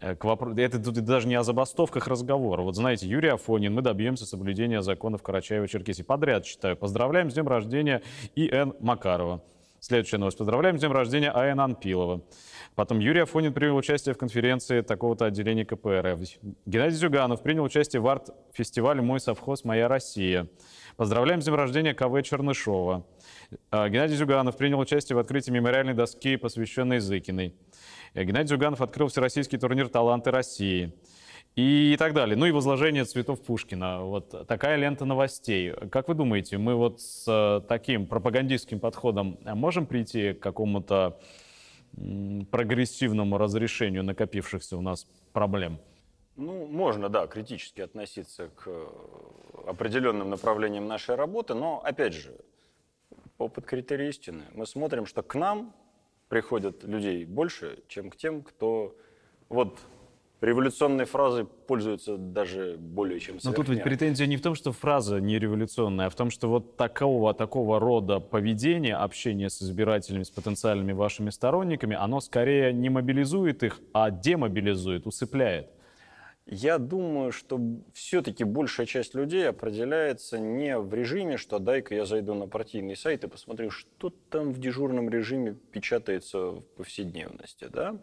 [0.00, 0.52] Э, к вопро...
[0.56, 2.62] Это тут даже не о забастовках разговор.
[2.62, 6.02] Вот знаете, Юрий Афонин, мы добьемся соблюдения законов Карачаева-Черкесии.
[6.02, 6.76] Подряд читаю.
[6.76, 8.02] Поздравляем с днем рождения
[8.34, 8.74] И.Н.
[8.80, 9.42] Макарова.
[9.80, 10.38] Следующая новость.
[10.38, 11.60] Поздравляем с днем рождения А.Н.
[11.60, 12.22] Анпилова.
[12.74, 16.20] Потом Юрий Афонин принял участие в конференции такого-то отделения КПРФ.
[16.66, 19.64] Геннадий Зюганов принял участие в арт-фестивале «Мой совхоз.
[19.64, 20.48] Моя Россия».
[20.96, 23.06] Поздравляем с днем рождения КВ Чернышова.
[23.70, 27.54] А, Геннадий Зюганов принял участие в открытии мемориальной доски, посвященной Зыкиной.
[28.14, 30.92] Э, Геннадий Зюганов открыл всероссийский турнир «Таланты России»
[31.56, 32.36] и так далее.
[32.36, 34.02] Ну и возложение цветов Пушкина.
[34.02, 35.72] Вот такая лента новостей.
[35.90, 41.18] Как вы думаете, мы вот с э, таким пропагандистским подходом можем прийти к какому-то
[42.50, 45.78] прогрессивному разрешению накопившихся у нас проблем?
[46.36, 48.86] Ну, можно, да, критически относиться к э,
[49.66, 52.34] определенным направлениям нашей работы, но, опять же,
[53.36, 54.44] опыт критерий истины.
[54.54, 55.74] Мы смотрим, что к нам
[56.30, 58.96] приходят людей больше, чем к тем, кто
[59.50, 59.80] вот
[60.40, 65.20] революционной фразой пользуется даже более чем Но тут ведь претензия не в том, что фраза
[65.20, 70.30] не революционная, а в том, что вот такого, такого рода поведение, общение с избирателями, с
[70.30, 75.68] потенциальными вашими сторонниками, оно скорее не мобилизует их, а демобилизует, усыпляет.
[76.52, 77.60] Я думаю, что
[77.92, 83.22] все-таки большая часть людей определяется не в режиме, что дай-ка я зайду на партийный сайт
[83.22, 87.68] и посмотрю, что там в дежурном режиме печатается в повседневности.
[87.72, 87.96] Да?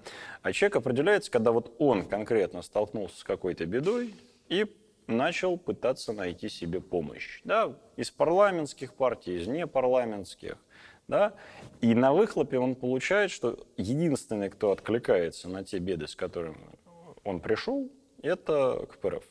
[0.43, 4.13] А человек определяется, когда вот он конкретно столкнулся с какой-то бедой
[4.47, 4.65] и
[5.07, 7.41] начал пытаться найти себе помощь.
[7.43, 7.75] Да?
[7.97, 10.55] Из парламентских партий, из непарламентских.
[11.09, 11.33] Да?
[11.81, 16.77] И на выхлопе он получает, что единственный, кто откликается на те беды, с которыми
[17.25, 19.23] он пришел, это КПРФ.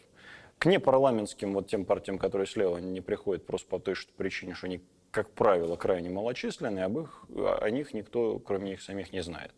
[0.58, 4.66] К непарламентским, вот тем партиям, которые слева, не приходят просто по той что причине, что
[4.66, 9.52] они, как правило, крайне малочисленные, об их, о них никто, кроме них самих, не знает.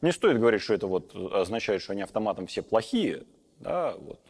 [0.00, 3.24] Не стоит говорить, что это вот означает, что они автоматом все плохие.
[3.60, 4.20] Да, вот.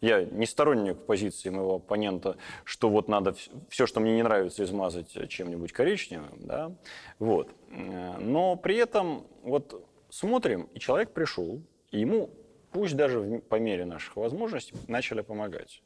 [0.00, 3.34] Я не сторонник позиции моего оппонента, что вот надо
[3.68, 6.38] все, что мне не нравится, измазать чем-нибудь коричневым.
[6.38, 6.72] Да?
[7.18, 7.50] Вот.
[7.68, 12.30] Но при этом вот смотрим, и человек пришел, и ему
[12.72, 15.82] пусть даже по мере наших возможностей, начали помогать.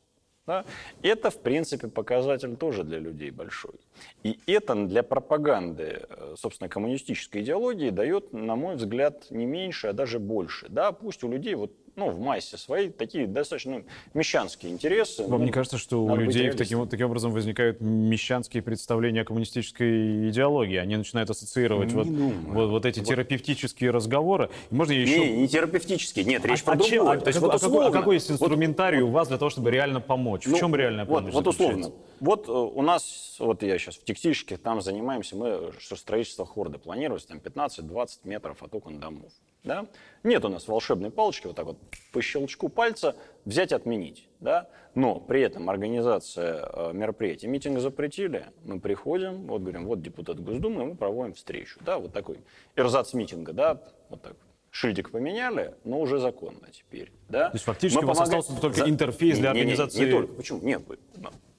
[0.47, 0.64] Да?
[1.03, 3.75] Это, в принципе, показатель тоже для людей большой.
[4.23, 9.92] И это для пропаганды, э, собственно, коммунистической идеологии дает, на мой взгляд, не меньше, а
[9.94, 10.68] даже больше.
[10.68, 15.22] Да, пусть у людей вот ну, в массе свои такие достаточно ну, мещанские интересы.
[15.26, 20.28] Вам ну, не кажется, что у людей таким, таким образом возникают мещанские представления о коммунистической
[20.30, 20.76] идеологии?
[20.76, 23.09] Они начинают ассоциировать вот, вот, вот эти вот.
[23.09, 24.50] терапевтические разговоры.
[24.70, 25.20] Можно еще...
[25.20, 27.16] Не, не терапевтические, нет, речь а, про а другое.
[27.16, 29.50] А, То есть, вот, а, какой, а какой есть инструментарий вот, у вас для того,
[29.50, 30.46] чтобы реально помочь?
[30.46, 31.92] Ну, в чем реальная помощь Вот, вот условно.
[32.20, 36.78] Вот э, у нас, вот я сейчас в текстильщике, там занимаемся мы, что строительство хорда
[36.78, 39.30] планировалось, там 15-20 метров от окон домов.
[39.64, 39.87] Да?
[40.22, 41.79] Нет у нас волшебной палочки, вот так вот
[42.12, 44.29] по щелчку пальца взять и отменить.
[44.40, 44.68] Да?
[44.94, 50.85] Но при этом организация э, мероприятий, митинг запретили, мы приходим, вот говорим, вот депутат Госдумы,
[50.85, 51.81] мы проводим встречу.
[51.85, 51.98] Да?
[51.98, 52.38] Вот такой
[52.77, 53.81] эрзац митинга, да?
[54.11, 54.37] вот так
[54.70, 57.11] шильдик поменяли, но уже законно теперь.
[57.29, 57.48] Да?
[57.48, 58.40] То есть фактически мы у вас помогаем...
[58.40, 58.90] остался только за...
[58.90, 59.98] интерфейс для не, организации...
[59.98, 60.35] Не, не, не только.
[60.35, 60.61] Почему?
[60.61, 60.83] Нет,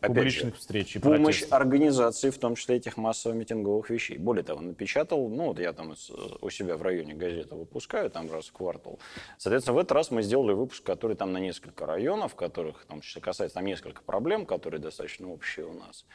[0.07, 1.53] публичных же, встреч и Помощь протестов.
[1.53, 4.17] организации, в том числе этих массово-митинговых вещей.
[4.17, 5.95] Более того, напечатал, ну вот я там
[6.41, 8.99] у себя в районе газеты выпускаю, там раз в квартал.
[9.37, 13.55] Соответственно, в этот раз мы сделали выпуск, который там на несколько районов, которых там касается
[13.55, 16.05] там несколько проблем, которые достаточно общие у нас.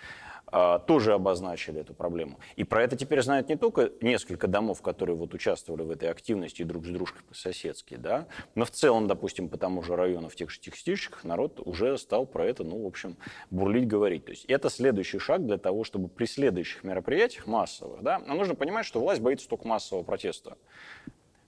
[0.52, 2.38] А, тоже обозначили эту проблему.
[2.56, 6.62] И про это теперь знают не только несколько домов, которые вот участвовали в этой активности
[6.64, 10.50] друг с дружкой по-соседски, да, но в целом, допустим, по тому же району в тех
[10.50, 13.16] же текстильщиках народ уже стал про это, ну, в общем,
[13.50, 14.24] бурлить, говорить.
[14.24, 18.54] То есть это следующий шаг для того, чтобы при следующих мероприятиях массовых, да, но нужно
[18.54, 20.56] понимать, что власть боится только массового протеста.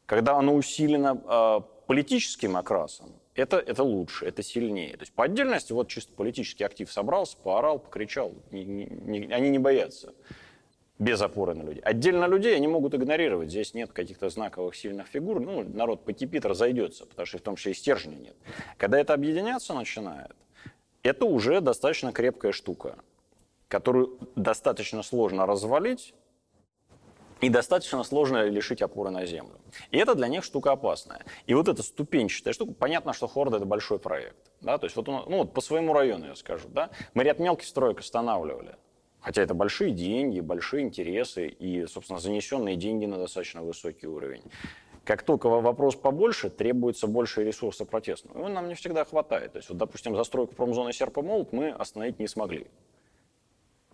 [0.07, 4.93] Когда оно усилено э, политическим окрасом, это, это лучше, это сильнее.
[4.97, 8.35] То есть по отдельности вот чисто политический актив собрался, поорал, покричал.
[8.51, 10.13] Не, не, они не боятся
[10.99, 11.81] без опоры на людей.
[11.81, 13.51] Отдельно людей они могут игнорировать.
[13.51, 15.41] Здесь нет каких-то знаковых сильных фигур.
[15.41, 18.37] Ну, народ покипит, разойдется, потому что в том числе и стержня нет.
[18.77, 20.37] Когда это объединяться начинает,
[21.03, 22.97] это уже достаточно крепкая штука,
[23.69, 26.15] которую достаточно сложно развалить,
[27.43, 29.61] и достаточно сложно лишить опоры на землю.
[29.91, 31.25] И это для них штука опасная.
[31.47, 34.37] И вот эта ступенчатая штука, понятно, что Хорда– это большой проект.
[34.61, 34.79] Да?
[34.79, 36.69] То есть вот, ну, вот по своему району я скажу.
[36.69, 36.91] Да?
[37.15, 38.77] Мы ряд мелких строек останавливали.
[39.21, 44.43] Хотя это большие деньги, большие интересы и, собственно, занесенные деньги на достаточно высокий уровень.
[45.05, 48.39] Как только вопрос побольше, требуется больше ресурса протестного.
[48.39, 49.53] Его нам не всегда хватает.
[49.53, 52.69] То есть, вот, допустим, застройку промзоны Серпомолот мы остановить не смогли.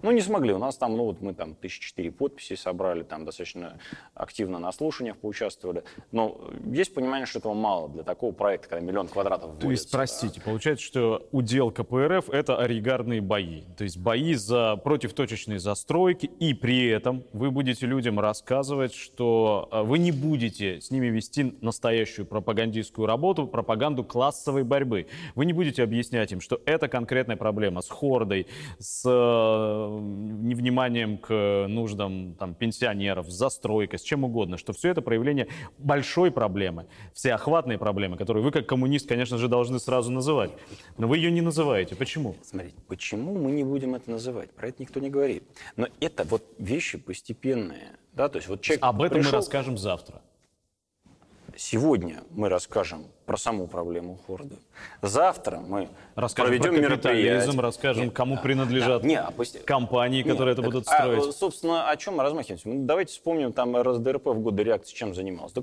[0.02, 0.52] Ну, не смогли.
[0.52, 3.78] У нас там, ну, вот мы там тысячи четыре подписи собрали, там достаточно
[4.14, 5.84] активно на слушаниях поучаствовали.
[6.12, 10.40] Но есть понимание, что этого мало для такого проекта, когда миллион квадратов То есть, простите,
[10.40, 13.62] получается, что удел КПРФ— это оригарные бои.
[13.76, 19.68] То есть бои за против точечной застройки, и при этом вы будете людям рассказывать, что
[19.70, 25.06] а, вы не будете с ними вести настоящую пропагандистскую работу, пропаганду классовой борьбы.
[25.34, 28.46] Вы не будете объяснять им, что это конкретная проблема с хордой,
[28.78, 35.02] с э, невниманием к нуждам там, пенсионеров, с застройкой, с чем угодно, что все это
[35.02, 35.48] проявление
[35.78, 40.50] большой проблемы, всеохватной проблемы, которую вы как коммунист, конечно же, должны сразу называть.
[40.96, 41.96] Но вы ее не называете.
[41.96, 42.36] Почему?
[42.42, 44.50] Смотрите, почему мы не будем это называть?
[44.50, 45.44] Про это никто не говорит.
[45.76, 47.96] Но это вот вещи постепенные.
[48.12, 48.28] Да?
[48.28, 49.32] То есть вот человек Об этом пришел...
[49.32, 50.20] мы расскажем завтра.
[51.60, 54.54] Сегодня мы расскажем про саму проблему Хорда.
[55.02, 57.60] Завтра мы Расскажем проведем про мероприятие.
[57.60, 59.08] расскажем, Нет, кому да, принадлежат да.
[59.08, 61.34] Не, а пост- компании, Нет, которые это так, будут а, строить.
[61.34, 62.68] собственно, о чем мы размахиваемся?
[62.68, 65.50] Ну, давайте вспомним, там РСДРП в годы реакции чем занималась?
[65.52, 65.62] Да,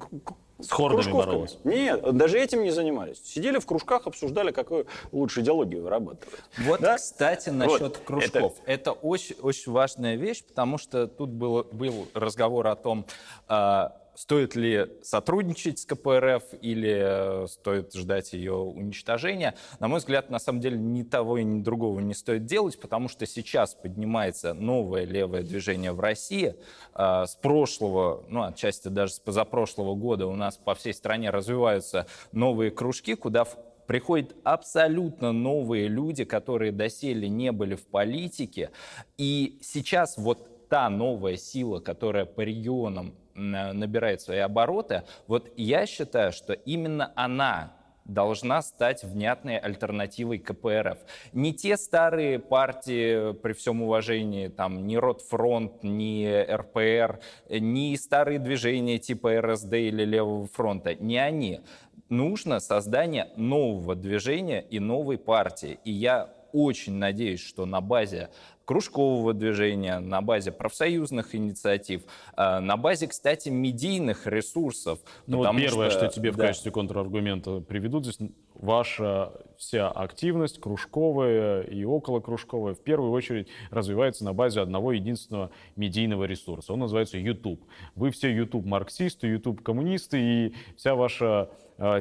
[0.59, 1.57] С хордами боролась.
[1.63, 3.21] Нет, даже этим не занимались.
[3.23, 6.27] Сидели в кружках, обсуждали, какую лучше идеологию вырабатывать.
[6.57, 6.97] Вот, Да?
[6.97, 8.53] кстати, насчет Вот, кружков.
[8.65, 13.05] Это, очень, очень важная вещь, потому что тут было, был разговор о том,
[13.47, 19.55] а, стоит ли сотрудничать с КПРФ или э, стоит ждать ее уничтожения.
[19.79, 23.09] На мой взгляд, на самом деле ни того и ни другого не стоит делать, потому
[23.09, 26.55] что сейчас поднимается новое левое движение в России.
[26.93, 32.07] А, С прошлого, ну, отчасти даже с позапрошлого года у нас по всей стране развиваются
[32.31, 33.45] новые кружки, куда
[33.85, 38.71] приходят абсолютно новые люди, которые доселе не были в политике.
[39.17, 46.31] И сейчас вот та новая сила, которая по регионам набирает свои обороты, вот я считаю,
[46.31, 47.73] что именно она
[48.05, 50.99] должна стать внятной альтернативой КПРФ.
[51.33, 57.19] Не те старые партии, при всем уважении, там, ни Ротфронт, ни РПР,
[57.49, 61.61] ни старые движения типа РСД или Левого фронта, не они.
[62.09, 65.79] Нужно создание нового движения и новой партии.
[65.83, 68.29] И я очень надеюсь, что на базе
[68.65, 72.03] кружкового движения, на базе профсоюзных инициатив,
[72.35, 74.99] э, на базе, кстати, медийных ресурсов.
[75.27, 76.47] Ну вот первое, что, тебе в да.
[76.47, 78.19] качестве контраргумента приведут здесь,
[78.53, 86.25] ваша вся активность кружковая и околокружковая в первую очередь развивается на базе одного единственного медийного
[86.25, 86.73] ресурса.
[86.73, 87.63] Он называется YouTube.
[87.95, 91.49] Вы все YouTube-марксисты, YouTube-коммунисты, и вся ваша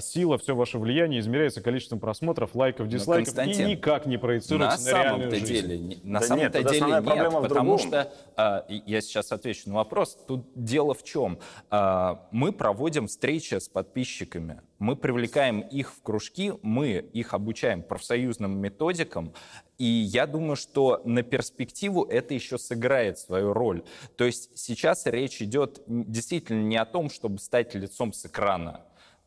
[0.01, 5.03] сила, все ваше влияние измеряется количеством просмотров, лайков, дизлайков и никак не проецируется на на,
[5.03, 5.47] реальную жизнь.
[5.47, 7.89] деле, не- на Да самом-то нет, деле нет, проблема в потому другом.
[7.89, 10.17] что а, я сейчас отвечу на вопрос.
[10.29, 11.39] Тут дело в чем?
[11.71, 18.57] А, мы проводим встречи с подписчиками, мы привлекаем их в кружки, мы их обучаем профсоюзным
[18.59, 19.33] методикам,
[19.79, 23.83] и я думаю, что на перспективу это еще сыграет свою роль.
[24.17, 28.83] То есть сейчас речь идет действительно не о том, чтобы стать лицом с экрана.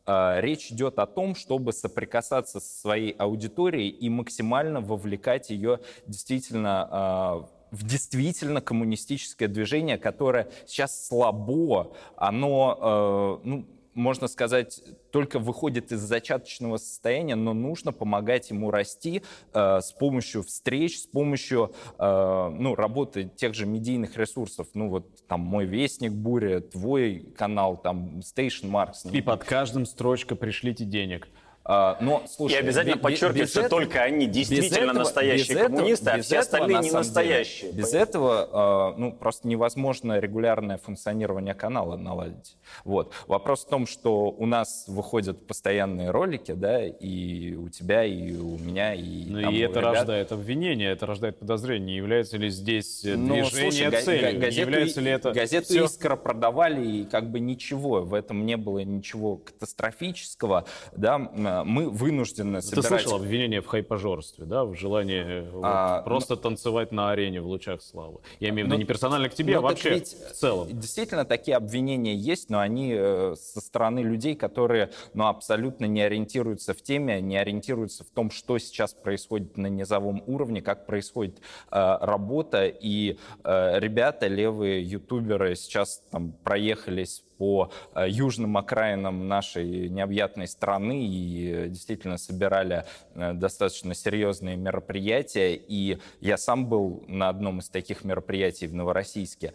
[0.08, 6.88] А, Речь идет о том, чтобы соприкасаться со своей аудиторией и максимально вовлекать ее действительно
[6.90, 13.66] а, в действительно коммунистическое движение, которое сейчас слабо, оно, э, ну,
[13.98, 14.82] можно сказать,
[15.12, 21.08] только выходит из зачаточного состояния, но нужно помогать ему расти э, с помощью встреч, с
[21.08, 24.68] помощью э, ну, работы тех же медийных ресурсов.
[24.74, 29.12] Ну вот там «Мой вестник», «Буря», твой канал, там «Station Marks».
[29.12, 31.28] И под каждым строчка «пришлите денег».
[31.70, 36.10] А, но, слушай, И обязательно без что этого- только они действительно этого- настоящие этого- коммунисты,
[36.10, 37.72] а без все этого, остальные на не самом деле, настоящие.
[37.74, 42.56] Без этого ну, просто невозможно регулярное функционирование канала наладить.
[42.86, 43.12] Вот.
[43.28, 48.58] Вопрос в том, что у нас выходят постоянные ролики, да, и у тебя, и у
[48.58, 49.96] меня, и Ну там и это ребят.
[49.96, 51.88] рождает обвинение, это рождает подозрение.
[51.88, 54.34] Не является ли здесь э, Ну, движение слушай, целью?
[54.34, 58.46] Не газету, является ли это газету всё- «Искра» продавали, и как бы ничего, в этом
[58.46, 60.64] не было ничего катастрофического.
[60.96, 61.18] Да?
[61.62, 62.88] М, Мы вынуждены Ты собирать...
[63.02, 67.48] слышал обвинение в хайпожорстве, да, в желании э, вот, А, просто танцевать на арене в
[67.48, 68.20] лучах славы.
[68.40, 70.34] Я имею в виду Ну, не персонально к тебе, ну, а так вообще ведь, в
[70.34, 70.68] целом.
[70.72, 76.74] Действительно, такие обвинения есть, но они э, со стороны людей, которые ну, абсолютно не ориентируются
[76.74, 81.40] в теме, не ориентируются в том, что сейчас происходит на низовом уровне, как происходит
[81.72, 82.68] э, работа.
[82.68, 91.08] И э, ребята, левые ютуберы, сейчас там проехались по э, южным окраинам нашей необъятной страны
[91.08, 92.86] и э, действительно собирали
[93.16, 95.56] э, достаточно серьезные мероприятия.
[95.56, 99.54] И я сам был на одном из таких мероприятий в Новороссийске.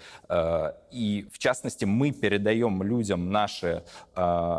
[0.90, 3.82] И, в частности, мы передаем людям наши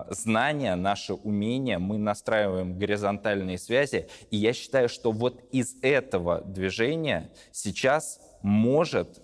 [0.10, 4.08] знания, наши умения, мы настраиваем горизонтальные связи.
[4.32, 9.23] И я считаю, что вот из этого движения сейчас может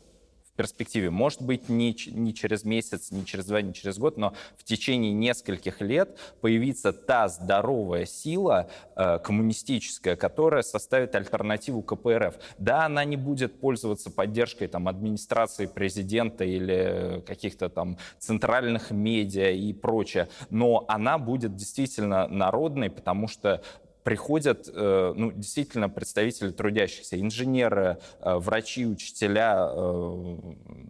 [0.60, 1.10] перспективе.
[1.10, 5.14] Может быть, не, не через месяц, не через два, не через год, но в течение
[5.14, 12.36] нескольких лет появится та здоровая сила э, коммунистическая, которая составит альтернативу КПРФ.
[12.58, 19.72] Да, она не будет пользоваться поддержкой там, администрации президента или каких-то там центральных медиа и
[19.72, 23.62] прочее, но она будет действительно народной, потому что
[24.10, 30.36] приходят э, ну, действительно представители трудящихся, инженеры, э, врачи, учителя, э,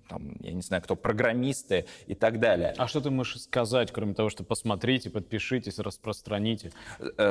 [0.07, 2.73] там, я не знаю кто, программисты и так далее.
[2.77, 6.71] А что ты можешь сказать, кроме того, что посмотрите, подпишитесь, распространите?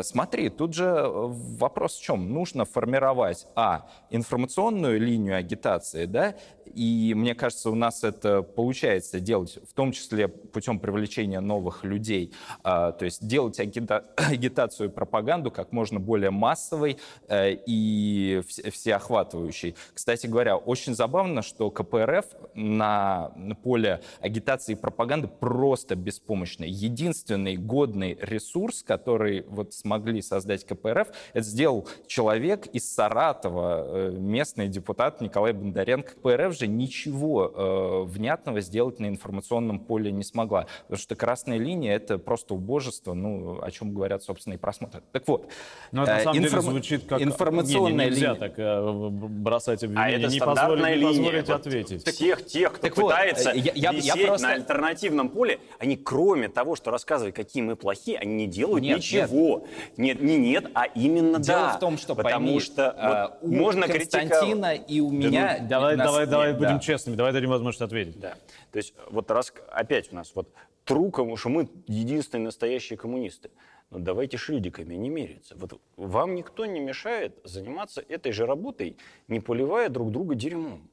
[0.02, 2.34] Смотри, тут же вопрос в чем?
[2.34, 6.34] Нужно формировать, а, информационную линию агитации, да,
[6.74, 12.32] и мне кажется, у нас это получается делать, в том числе путем привлечения новых людей,
[12.62, 16.98] а, то есть делать агита агитацию и пропаганду как можно более массовой
[17.28, 19.74] э, и всеохватывающей.
[19.94, 26.68] Кстати говоря, очень забавно, что КПРФ на поле агитации и пропаганды просто беспомощный.
[26.68, 34.68] Единственный годный ресурс, который вот смогли создать КПРФ, это сделал человек из Саратова, э, местный
[34.68, 36.12] депутат Николай Бондаренко.
[36.16, 41.94] КПРФ же ничего э, внятного сделать на информационном поле не смогла, потому что красная линия—
[41.96, 45.02] это просто убожество, ну, о чем говорят, собственно, и просмотры.
[45.12, 45.50] Так вот,
[45.92, 46.60] но это на э, самом информ...
[46.60, 47.22] деле звучит как...
[47.22, 48.40] Информационная не, не, нельзя линия.
[48.40, 52.04] так э, бросать обвинения, а это не, позволить, не позволить ответить.
[52.04, 54.46] Тех, тех, кто так пытается вот, я, я, висеть я просто...
[54.46, 58.98] на альтернативном поле, они кроме того, что рассказывают, какие мы плохие, они не делают нет,
[58.98, 59.66] ничего.
[59.96, 60.20] Нет.
[60.20, 61.76] нет, не нет, а именно Дело да.
[61.76, 64.90] в том, что потому пойми, что а, вот, у можно Константина критиковать.
[64.90, 65.58] и у меня...
[65.60, 66.06] Да, ну, давай, нас...
[66.06, 66.58] давай, давай да.
[66.58, 68.18] будем честными, давай дадим возможность ответить.
[68.20, 68.34] Да.
[68.72, 70.48] То есть вот раз опять у нас вот
[70.84, 73.50] труком, что мы единственные настоящие коммунисты.
[73.90, 75.56] Но давайте шильдиками не мериться.
[75.56, 78.96] Вот вам никто не мешает заниматься этой же работой,
[79.28, 80.88] не поливая друг друга дерьмом.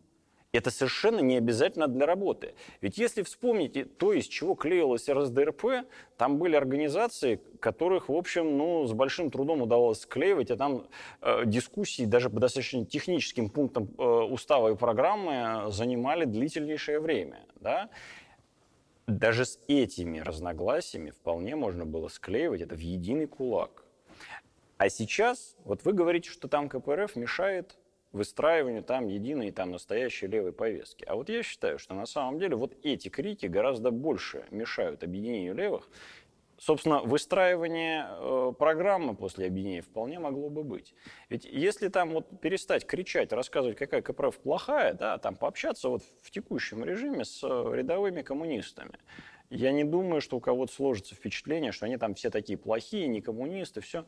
[0.58, 2.54] Это совершенно не обязательно для работы.
[2.80, 5.86] Ведь если вспомните то, из чего клеилась РСДРП,
[6.18, 10.88] там были организации, которых, в общем, ну, с большим трудом удавалось склеивать, а там
[11.22, 17.46] э, дискуссии даже по достаточно техническим пунктам э, устава и программы занимали длительнейшее время.
[17.60, 17.90] Да?
[19.08, 23.86] Даже с этими разногласиями вполне можно было склеивать это в единый кулак.
[24.78, 27.78] А сейчас, вот вы говорите, что там КПРФ мешает
[28.12, 31.04] выстраиванию там единой там настоящей левой повестки.
[31.06, 35.54] А вот я считаю, что на самом деле вот эти крики гораздо больше мешают объединению
[35.54, 35.90] левых,
[36.58, 40.94] Собственно, выстраивание э, программы после объединения вполне могло бы быть.
[41.28, 46.32] Ведь если там вот перестать кричать, рассказывать, какая КПРФ плохая, да, там пообщаться вот в
[46.32, 48.98] текущем режиме с э, рядовыми коммунистами,
[49.50, 53.22] я не думаю, что у кого-то сложится впечатление, что они там все такие плохие, не
[53.22, 54.06] коммунисты, все.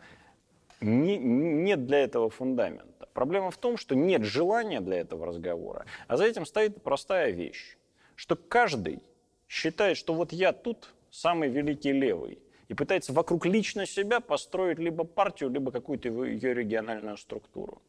[0.80, 3.10] Не, нет для этого фундамента.
[3.14, 7.78] Проблема в том, что нет желания для этого разговора, а за этим стоит простая вещь,
[8.16, 9.02] что каждый
[9.48, 15.04] считает, что вот я тут самый великий левый, и пытается вокруг лично себя построить либо
[15.04, 17.82] партию, либо какую-то ее региональную структуру.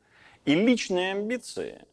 [0.45, 1.85] И личные амбиции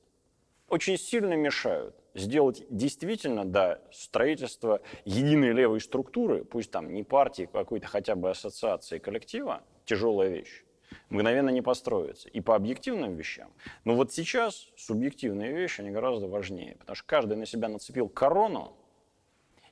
[0.69, 7.87] очень сильно мешают сделать действительно, да, строительство единой левой структуры, пусть там не партии, какой-то
[7.87, 10.63] хотя бы ассоциации коллектива, тяжелая вещь,
[11.09, 12.29] мгновенно не построится.
[12.29, 13.51] И по объективным вещам.
[13.83, 18.73] Но вот сейчас субъективные вещи, они гораздо важнее, потому что каждый на себя нацепил корону,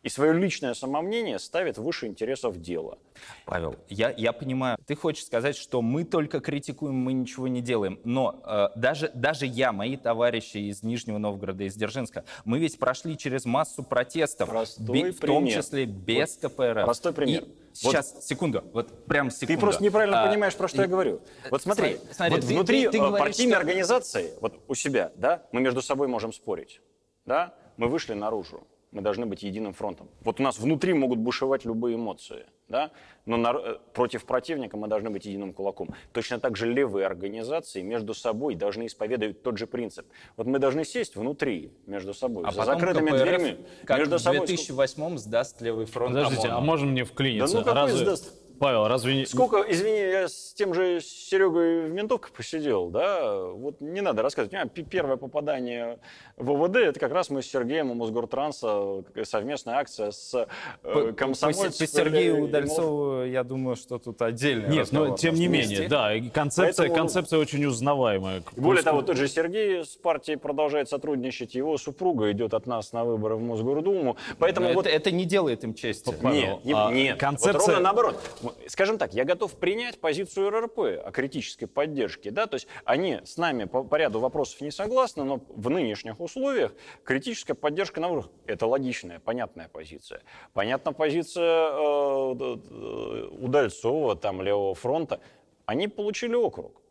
[0.03, 2.97] и свое личное самомнение ставит выше интересов дела.
[3.45, 7.99] Павел, я, я понимаю, ты хочешь сказать, что мы только критикуем, мы ничего не делаем,
[8.03, 13.17] но э, даже, даже я, мои товарищи из Нижнего Новгорода, из Дзержинска, мы ведь прошли
[13.17, 16.83] через массу протестов, Простой в том числе без вот КПРФ.
[16.83, 17.43] Простой пример.
[17.43, 19.53] И сейчас, вот, секунду, вот прям секунду.
[19.53, 21.21] Ты просто неправильно а, понимаешь, про что и, я говорю.
[21.49, 23.59] Вот смотри, смотри вот ты, внутри ты, ты говоришь, партийной что...
[23.59, 26.81] организации, вот у себя, да, мы между собой можем спорить,
[27.25, 30.09] да, мы вышли наружу, мы должны быть единым фронтом.
[30.21, 32.91] Вот у нас внутри могут бушевать любые эмоции, да?
[33.25, 35.89] но на, э, против противника мы должны быть единым кулаком.
[36.11, 40.05] Точно так же левые организации между собой должны исповедовать тот же принцип.
[40.37, 43.57] Вот мы должны сесть внутри между собой, а за закрытыми КПРФ, дверями.
[43.85, 46.57] Как между в 2008-м сдаст левый фронт Подождите, ОМОНа.
[46.57, 47.53] а можно мне вклиниться?
[47.53, 48.05] Да ну какой Разве...
[48.05, 48.43] сдаст?
[48.59, 49.25] Павел, разве не...
[49.25, 54.53] Сколько, извини, я с тем же Серегой в ментовках посидел, да, вот не надо рассказывать.
[54.53, 55.99] У меня первое попадание
[56.37, 60.47] в ОВД, это как раз мы с Сергеем у Мосгортранса, совместная акция с
[60.83, 61.71] э, комсомольцем.
[61.71, 64.67] По, по Сергею Удальцову, я думаю, что тут отдельно.
[64.67, 66.95] Нет, но тем не менее, да, концепция, Поэтому...
[66.95, 68.43] концепция очень узнаваемая.
[68.55, 73.03] Более того, тот же Сергей с партией продолжает сотрудничать, его супруга идет от нас на
[73.03, 74.87] выборы в Мосгордуму, поэтому это, вот...
[74.87, 76.13] Это не делает им чести.
[76.23, 77.53] Нет, а, нет, концепция...
[77.53, 78.19] вот ровно наоборот
[78.67, 83.37] скажем так, я готов принять позицию РРП о критической поддержке, да, то есть они с
[83.37, 88.31] нами по, по ряду вопросов не согласны, но в нынешних условиях критическая поддержка на уровне–
[88.45, 90.21] это логичная, понятная позиция.
[90.53, 95.19] Понятна позиция э, Удальцова, там, Левого фронта.
[95.65, 96.81] Они получили округ.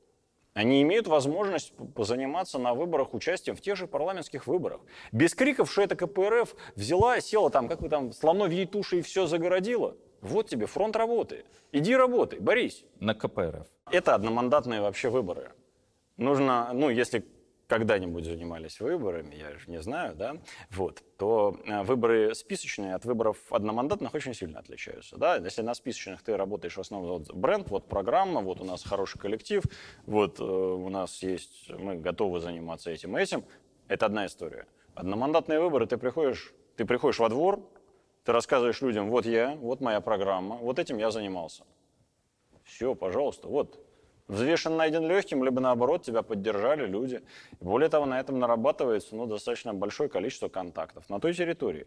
[0.54, 4.82] Они имеют возможность позаниматься на выборах участием в тех же парламентских выборах.
[5.10, 9.26] Без криков, что это КПРФ взяла, села там, как вы там, слоновьей туши и все
[9.26, 9.96] загородила.
[10.20, 11.44] Вот тебе фронт работы.
[11.72, 12.84] Иди работай, борись.
[13.00, 13.66] На КПРФ.
[13.90, 15.52] Это одномандатные вообще выборы.
[16.18, 17.24] Нужно, ну, если
[17.72, 20.36] когда-нибудь занимались выборами, я же не знаю, да,
[20.68, 25.36] вот, то э, выборы списочные от выборов одномандатных очень сильно отличаются, да.
[25.36, 29.18] Если на списочных ты работаешь в основном вот бренд, вот программа, вот у нас хороший
[29.18, 29.62] коллектив,
[30.04, 33.42] вот э, у нас есть, мы готовы заниматься этим и этим,
[33.88, 34.66] это одна история.
[34.94, 37.58] Одномандатные выборы, ты приходишь, ты приходишь во двор,
[38.24, 41.64] ты рассказываешь людям, вот я, вот моя программа, вот этим я занимался.
[42.64, 43.82] Все, пожалуйста, вот,
[44.28, 47.22] Взвешен найден легким, либо наоборот, тебя поддержали люди.
[47.60, 51.86] Более того, на этом нарабатывается ну, достаточно большое количество контактов на той территории.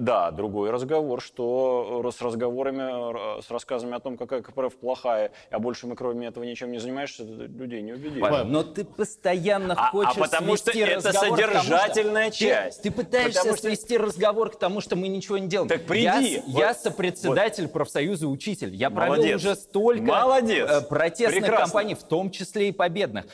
[0.00, 5.86] Да, другой разговор, что с разговорами, с рассказами о том, какая КПРФ плохая, а больше
[5.86, 8.20] мы кроме этого ничем не занимаешься, людей не убедишь.
[8.20, 12.82] Павел, но ты постоянно а, хочешь а потому что это содержательная что часть.
[12.82, 14.04] Ты, ты пытаешься потому свести что...
[14.06, 15.68] разговор к тому, что мы ничего не делаем.
[15.68, 16.04] Так приди.
[16.04, 17.72] Я, вот, я сопредседатель вот.
[17.72, 18.74] профсоюза учитель.
[18.74, 19.18] Я Молодец.
[19.18, 20.70] провел уже столько Молодец.
[20.70, 21.64] Э, протестных Прекрасно.
[21.64, 23.26] кампаний, в том числе и победных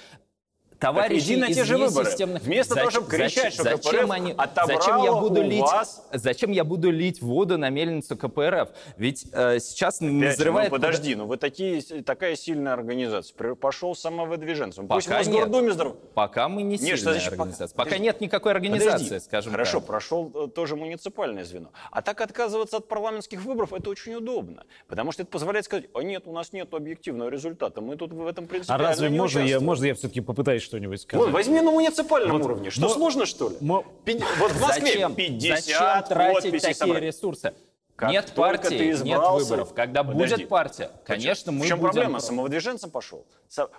[0.78, 2.06] товарищи иди на те же выборы.
[2.06, 2.42] Системных...
[2.42, 6.06] Вместо зачем, того, чтобы кричать, что зачем КПРФ они, зачем я буду у лить, вас...
[6.12, 8.70] Зачем я буду лить воду на мельницу КПРФ?
[8.96, 10.70] Ведь э, сейчас Опять назревает...
[10.70, 13.54] Ну, подожди, ну вы такие, такая сильная организация.
[13.54, 14.86] Пошел самовыдвиженцем.
[14.86, 15.96] Пока Пусть в Мосгордуме здоров...
[16.14, 17.74] Пока мы не нет, сильная значит, организация.
[17.74, 19.20] Пока, пока нет никакой организации, подожди.
[19.20, 19.86] скажем Хорошо, так.
[19.86, 21.70] прошел э, тоже муниципальное звено.
[21.90, 24.64] А так отказываться от парламентских выборов, это очень удобно.
[24.88, 27.80] Потому что это позволяет сказать, а нет, у нас нет объективного результата.
[27.80, 31.00] Мы тут в этом принципе А разве не можно я, можно я все-таки попытаюсь что-нибудь
[31.00, 31.24] сказать?
[31.24, 32.70] Вон, возьми на муниципальном Вот, уровне.
[32.70, 33.56] Что, мо- сложно, что ли?
[33.60, 35.14] мо- Пи- Вот в Москве Зачем?
[35.14, 37.02] 50 Зачем тратить подписей такие собрать.
[37.02, 37.54] ресурсы?
[37.96, 39.72] Как нет партии, ты нет избрался- выборов.
[39.72, 40.36] Когда Подожди.
[40.36, 41.92] будет партия, конечно, мы В чем будем...
[41.92, 42.20] проблема?
[42.20, 43.24] Самовыдвиженцем пошел.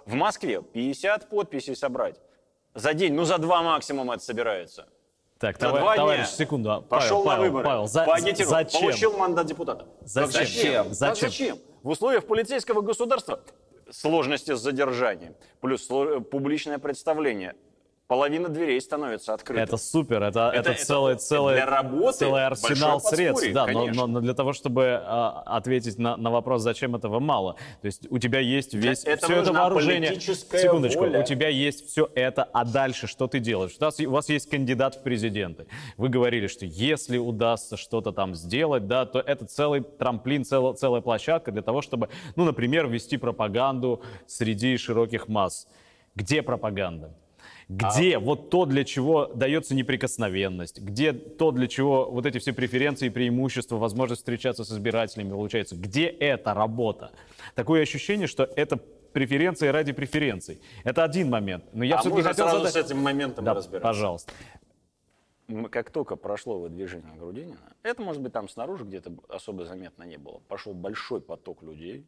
[0.07, 2.15] В Москве 50 подписей собрать.
[2.73, 4.87] За день, ну за два максимум это собирается.
[5.39, 6.71] Так, За товар- два товарищ, дня секунду.
[6.71, 8.81] а, Пошел Павел, на выборы, Павел, за- поагитировал, зачем?
[8.81, 9.85] получил мандат депутата.
[10.01, 10.31] Зачем?
[10.31, 10.93] Зачем?
[10.93, 11.29] Зачем?
[11.29, 11.57] зачем?
[11.83, 13.39] В условиях полицейского государства
[13.91, 17.55] сложности с задержанием, плюс сло- публичное представление,
[18.07, 19.63] половина дверей становится открытой.
[19.63, 23.51] Это супер, это, это, это целый, для целый, работы целый арсенал средств.
[23.51, 27.55] Да, но, но- для того, чтобы а, ответить на, на вопрос, зачем этого мало.
[27.81, 30.19] То есть у тебя есть весь, этого все это вооружение.
[30.19, 31.19] Секундочку, воля.
[31.19, 33.75] у тебя есть все это, а дальше что ты делаешь?
[33.79, 35.67] У, нас, у вас есть кандидат в президенты.
[35.97, 41.01] Вы говорили, что если удастся что-то там сделать, да, то это целый трамплин, цел- целая
[41.01, 45.67] площадка для того, чтобы, ну, например, вести пропаганду среди широких масс.
[46.15, 47.13] Где пропаганда?
[47.69, 50.79] Где А вот то, для чего дается неприкосновенность?
[50.79, 55.75] Где то, для чего вот эти все преференции, преимущества, возможность встречаться с избирателями получается?
[55.75, 57.11] Где эта работа?
[57.55, 60.61] Такое ощущение, что это преференции ради преференций.
[60.85, 61.65] Это один момент.
[61.73, 62.73] Но я а все-таки можно хотел сразу задать...
[62.73, 63.87] с этим моментом Да, разбираться?
[63.87, 64.31] пожалуйста.
[65.69, 70.39] Как только прошло выдвижение Грудинина, это, может быть, там снаружи где-то особо заметно не было,
[70.47, 72.05] пошел большой поток людей,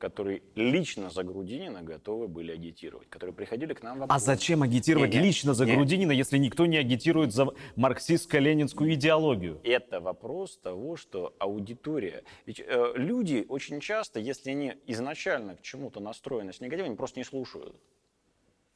[0.00, 5.12] которые лично за Грудинина готовы были агитировать, которые приходили к нам в А зачем агитировать
[5.12, 5.74] Не-не, лично за не.
[5.74, 9.60] Грудинина, если никто не агитирует за марксистско-ленинскую идеологию?
[9.62, 12.24] Это вопрос того, что аудитория...
[12.46, 17.20] Ведь э, люди очень часто, если они изначально к чему-то настроены с негативом, они просто
[17.20, 17.76] не слушают.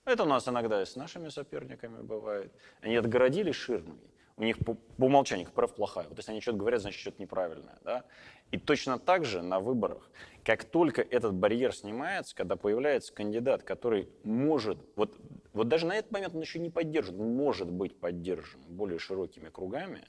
[0.04, 2.52] Это у нас иногда и с нашими соперниками бывает.
[2.82, 3.96] Они отгородились ширмой.
[4.36, 6.08] У них по, по умолчанию КПРФ плохая.
[6.08, 7.78] Вот если они что-то говорят, значит что-то неправильное.
[7.84, 8.04] Да?
[8.50, 10.10] И точно так же на выборах,
[10.44, 15.16] как только этот барьер снимается, когда появляется кандидат, который может, вот,
[15.52, 20.02] вот даже на этот момент он еще не поддержан, может быть поддержан более широкими кругами,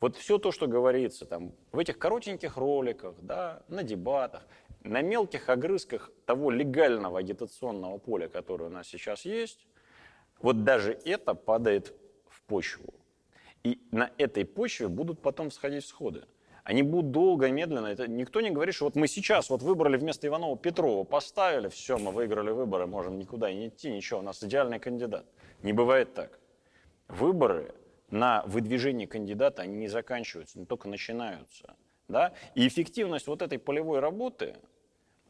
[0.00, 4.46] вот все то, что говорится там в этих коротеньких роликах, да, на дебатах,
[4.82, 9.66] на мелких огрызках того легального агитационного поля, которое у нас сейчас есть,
[10.40, 11.94] вот даже это падает
[12.28, 12.92] в почву.
[13.64, 16.24] И на этой почве будут потом всходить всходы.
[16.64, 17.86] Они будут долго, медленно.
[17.86, 21.98] Это никто не говорит, что вот мы сейчас вот выбрали вместо Иванова Петрова, поставили, все,
[21.98, 25.26] мы выиграли выборы, можем никуда и не идти, ничего, у нас идеальный кандидат.
[25.62, 26.38] Не бывает так.
[27.08, 27.74] Выборы
[28.10, 31.76] на выдвижение кандидата, они не заканчиваются, они только начинаются.
[32.08, 32.32] Да?
[32.54, 34.56] И эффективность вот этой полевой работы,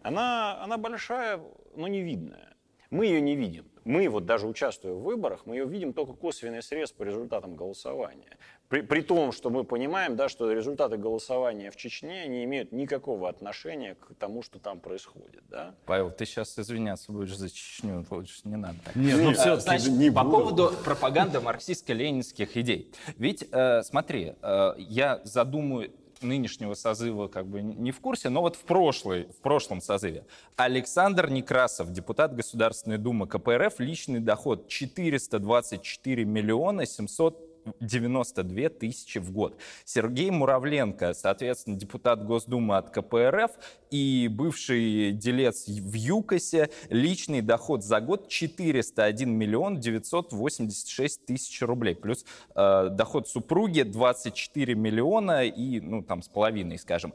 [0.02, 1.40] она, она большая,
[1.74, 2.56] но не видная.
[2.90, 3.68] Мы ее не видим.
[3.84, 8.38] Мы вот даже участвуя в выборах, мы ее видим только косвенный срез по результатам голосования.
[8.68, 13.28] При, при том, что мы понимаем, да, что результаты голосования в Чечне не имеют никакого
[13.28, 15.42] отношения к тому, что там происходит.
[15.50, 15.74] Да?
[15.84, 18.76] Павел, ты сейчас извиняться будешь за Чечню, лучше не надо.
[18.94, 20.36] Нет, ну А, все-таки Значит, не по буду.
[20.36, 22.90] поводу пропаганды марксистско-ленинских идей.
[23.18, 25.92] Ведь, э, смотри, э, я задумаю
[26.24, 30.24] нынешнего созыва как бы не в курсе, но вот в, прошлый, в прошлом созыве.
[30.56, 39.58] Александр Некрасов, депутат Государственной Думы КПРФ, личный доход 424 миллиона 700 92 тысячи в год.
[39.84, 43.52] Сергей Муравленко, соответственно, депутат Госдумы от КПРФ
[43.90, 51.94] и бывший делец в ЮКОСе, личный доход за год 401 миллион 986 тысяч рублей.
[51.94, 57.14] Плюс э, доход супруги 24 миллиона и, ну, там, с половиной, скажем.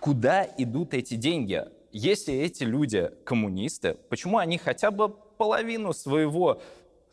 [0.00, 1.64] Куда идут эти деньги?
[1.92, 6.60] Если эти люди коммунисты, почему они хотя бы половину своего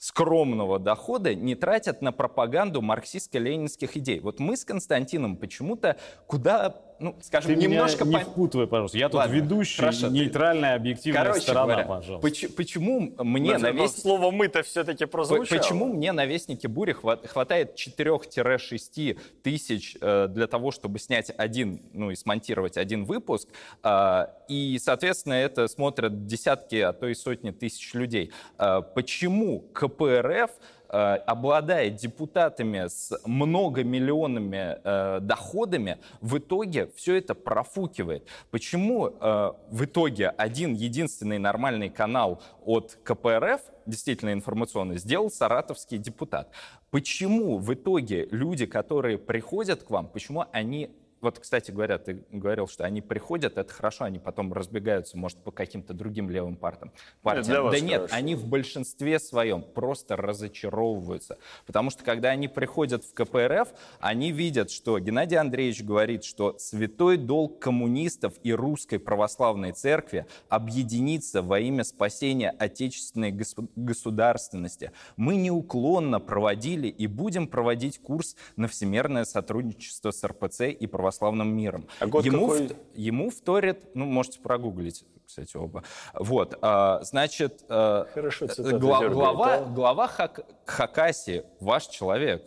[0.01, 4.19] скромного дохода не тратят на пропаганду марксистско-ленинских идей.
[4.19, 5.95] Вот мы с Константином почему-то
[6.25, 6.71] куда,
[7.01, 8.05] ну, скажем, Ты немножко...
[8.05, 8.97] меня не по- впутывай, пожалуйста.
[8.97, 12.27] Я тут Ладно, ведущий, хорошо, ты- нейтральная, объективная Короче сторона, говоря, пожалуйста.
[12.27, 13.95] поч- почему мне на весь...
[14.01, 15.59] Слово «мы»-то все-таки прозвучало.
[15.59, 21.81] Почему мне на Вестнике Бури хва- хватает 4-6 тысяч э, для того, чтобы снять один,
[21.93, 23.47] ну и смонтировать один выпуск,
[23.83, 28.31] а, и, соответственно, это смотрят десятки, а то и сотни тысяч людей.
[28.57, 30.51] А, Почему КПРФ
[30.91, 38.27] э, обладает депутатами с многомиллионными э, доходами, в итоге все это профукивает.
[38.51, 46.49] Почему э, в итоге один единственный нормальный канал от КПРФ, действительно информационный, сделал саратовский депутат?
[46.89, 50.91] Почему в итоге люди, которые приходят к вам, почему они
[51.21, 55.51] вот, кстати говоря, ты говорил, что они приходят, это хорошо, они потом разбегаются, может, по
[55.51, 56.91] каким-то другим левым партам,
[57.21, 57.45] партиям.
[57.45, 58.15] для вас да нет, хорошо.
[58.15, 61.37] они в большинстве своем просто разочаровываются.
[61.65, 63.69] Потому что, когда они приходят в КПРФ,
[63.99, 71.41] они видят, что Геннадий Андреевич говорит, что святой долг коммунистов и русской православной церкви объединиться
[71.41, 74.91] во имя спасения отечественной госу- государственности.
[75.17, 81.85] Мы неуклонно проводили и будем проводить курс на всемирное сотрудничество с РПЦ и православным миром.
[81.99, 82.67] А год ему, какой?
[82.67, 85.83] вт- ему вторит, ну, можете прогуглить, кстати, оба.
[86.13, 92.43] Вот, а, значит, э, Хорошо, э, гла- глава, глава Хак- Хакасии, ваш человек,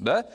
[0.00, 0.26] да,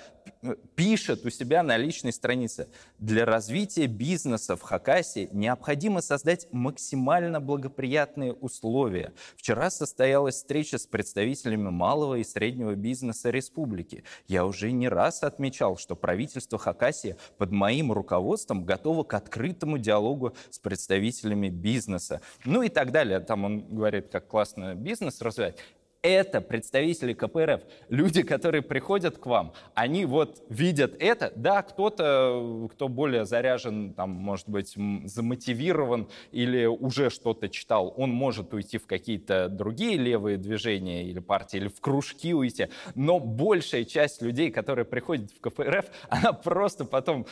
[0.75, 2.67] пишет у себя на личной странице,
[2.99, 9.13] для развития бизнеса в Хакасии необходимо создать максимально благоприятные условия.
[9.35, 14.03] Вчера состоялась встреча с представителями малого и среднего бизнеса республики.
[14.27, 20.35] Я уже не раз отмечал, что правительство Хакасии под моим руководством готово к открытому диалогу
[20.49, 22.21] с представителями бизнеса.
[22.45, 23.19] Ну и так далее.
[23.19, 25.57] Там он говорит, как классно бизнес развивать
[26.05, 32.87] это представители КПРФ, люди, которые приходят к вам, они вот видят это, да, кто-то, кто
[32.87, 34.75] более заряжен, там, может быть,
[35.05, 41.57] замотивирован или уже что-то читал, он может уйти в какие-то другие левые движения или партии,
[41.57, 47.25] или в кружки уйти, но большая часть людей, которые приходят в КПРФ, она просто потом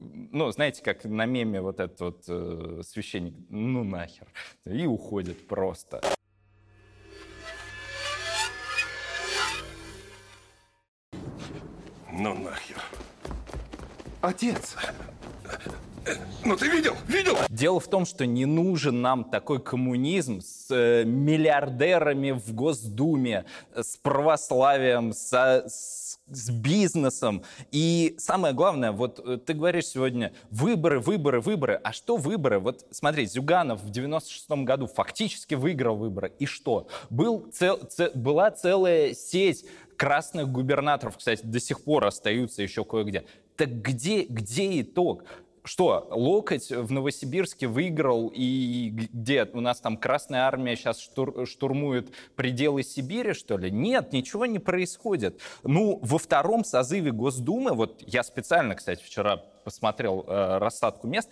[0.00, 4.26] ну, знаете, как на меме вот этот вот э, священник, ну нахер,
[4.66, 6.02] и уходит просто.
[12.16, 12.76] Ну нахер.
[14.20, 14.76] Отец.
[16.44, 16.94] Ну ты видел?
[17.08, 17.36] Видел?
[17.48, 23.96] Дело в том, что не нужен нам такой коммунизм с э, миллиардерами в Госдуме, с
[23.96, 27.42] православием, со- с, с бизнесом.
[27.72, 31.80] И самое главное, вот э, ты говоришь сегодня выборы, выборы, выборы.
[31.82, 32.58] А что выборы?
[32.58, 36.32] Вот смотри, Зюганов в 96 году фактически выиграл выборы.
[36.38, 36.86] И что?
[37.08, 39.64] Был цел- це- была целая сеть
[39.96, 43.24] красных губернаторов, кстати, до сих пор остаются еще кое-где.
[43.56, 45.24] Так где, где итог?
[45.66, 52.12] Что, Локоть в Новосибирске выиграл, и где у нас там Красная Армия сейчас штур- штурмует
[52.36, 53.70] пределы Сибири, что ли?
[53.70, 55.40] Нет, ничего не происходит.
[55.62, 61.30] Ну, во втором созыве Госдумы, вот я специально, кстати, вчера посмотрел э, рассадку мест,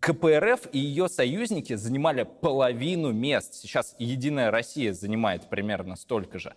[0.00, 3.54] КПРФ и ее союзники занимали половину мест.
[3.54, 6.54] Сейчас Единая Россия занимает примерно столько же.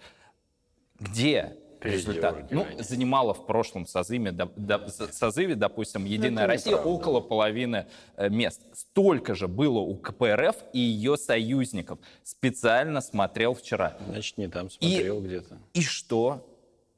[1.00, 2.52] Где результат?
[2.52, 6.90] Ну, занимала в прошлом созыве, доп- со- созыве допустим, Единая Это Россия неправда.
[6.92, 7.86] около половины
[8.18, 8.62] э, мест.
[8.74, 12.00] Столько же было у КПРФ и ее союзников.
[12.24, 13.98] Специально смотрел вчера.
[14.10, 15.58] Значит, не там смотрел где-то.
[15.74, 16.46] И что?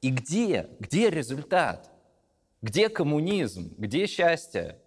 [0.02, 0.68] И где?
[0.80, 1.92] Где результат?
[2.64, 3.72] Где коммунизм?
[3.78, 4.78] Где счастье?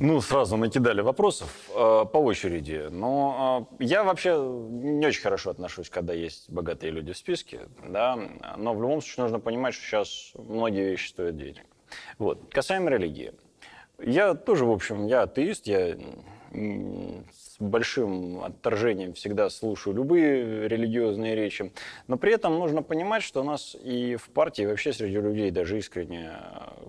[0.00, 1.72] Ну, сразу накидали вопросов э,
[2.10, 2.88] по очереди.
[2.90, 8.18] Но э, я вообще не очень хорошо отношусь, когда есть богатые люди в списке, да.
[8.56, 11.66] Но в любом случае нужно понимать, что сейчас многие вещи стоят денег.
[12.18, 12.50] Вот.
[12.50, 13.34] Касаемо религии.
[13.98, 15.98] Я тоже, в общем, я атеист, я
[17.60, 21.72] большим отторжением всегда слушаю любые религиозные речи,
[22.06, 25.50] но при этом нужно понимать, что у нас и в партии, и вообще среди людей,
[25.50, 26.32] даже искренне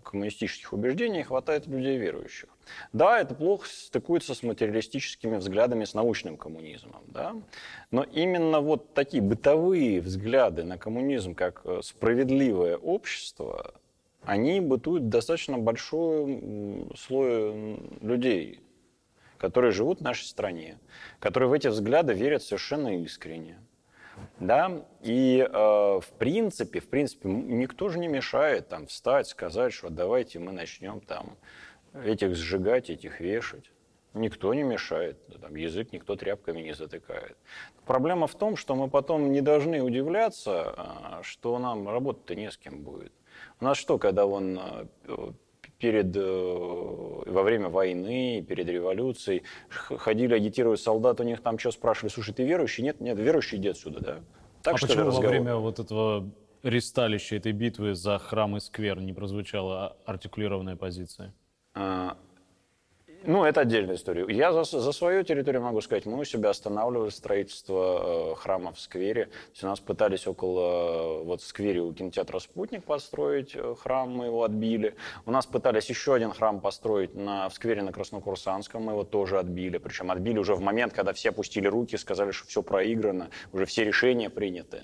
[0.03, 2.49] коммунистических убеждений, хватает людей верующих.
[2.93, 7.35] Да, это плохо стыкуется с материалистическими взглядами, с научным коммунизмом, да?
[7.91, 13.73] но именно вот такие бытовые взгляды на коммунизм как справедливое общество,
[14.23, 18.61] они бытуют достаточно большой слой людей,
[19.41, 20.77] которые живут в нашей стране,
[21.19, 23.57] которые в эти взгляды верят совершенно искренне.
[24.39, 24.83] Да?
[25.01, 30.37] И э, в принципе, в принципе, никто же не мешает там встать, сказать, что давайте
[30.37, 31.37] мы начнем там
[32.05, 33.71] этих сжигать, этих вешать.
[34.13, 37.35] Никто не мешает, там, язык никто тряпками не затыкает.
[37.87, 42.57] Проблема в том, что мы потом не должны удивляться, э, что нам работать-то не с
[42.57, 43.11] кем будет.
[43.59, 44.59] У нас что, когда он
[45.07, 45.31] э,
[45.81, 46.21] перед, э,
[47.25, 52.43] во время войны, перед революцией, ходили агитировать солдат, у них там что спрашивали, слушай, ты
[52.43, 52.83] верующий?
[52.83, 54.19] Нет, нет, верующий, иди отсюда, да?
[54.61, 56.29] Так а что почему во время вот этого
[56.63, 61.33] ресталища этой битвы за храм и сквер не прозвучала артикулированная позиция?
[61.73, 62.15] А,
[63.23, 64.25] ну, это отдельная история.
[64.29, 68.79] Я за, за свою территорию могу сказать, мы у себя останавливали строительство э, храма в
[68.79, 69.25] сквере.
[69.25, 74.09] То есть у нас пытались около, вот в сквере у кинотеатра «Спутник» построить э, храм,
[74.09, 74.95] мы его отбили.
[75.25, 79.39] У нас пытались еще один храм построить на, в сквере на Краснокурсанском, мы его тоже
[79.39, 79.77] отбили.
[79.77, 83.83] Причем отбили уже в момент, когда все опустили руки, сказали, что все проиграно, уже все
[83.83, 84.83] решения приняты.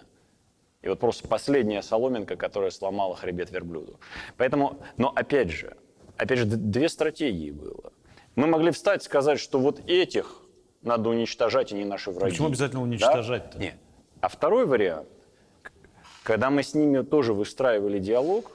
[0.82, 4.00] И вот просто последняя соломинка, которая сломала хребет верблюду.
[4.38, 5.76] Поэтому, но опять же,
[6.18, 7.92] опять же, две стратегии было.
[8.38, 10.44] Мы могли встать и сказать, что вот этих
[10.84, 12.30] надо уничтожать, и не наши враги.
[12.30, 13.58] Почему обязательно уничтожать-то?
[13.58, 13.64] Да?
[13.64, 13.74] Нет.
[14.22, 15.10] А второй вариант,
[16.22, 18.52] когда мы с ними тоже выстраивали диалог,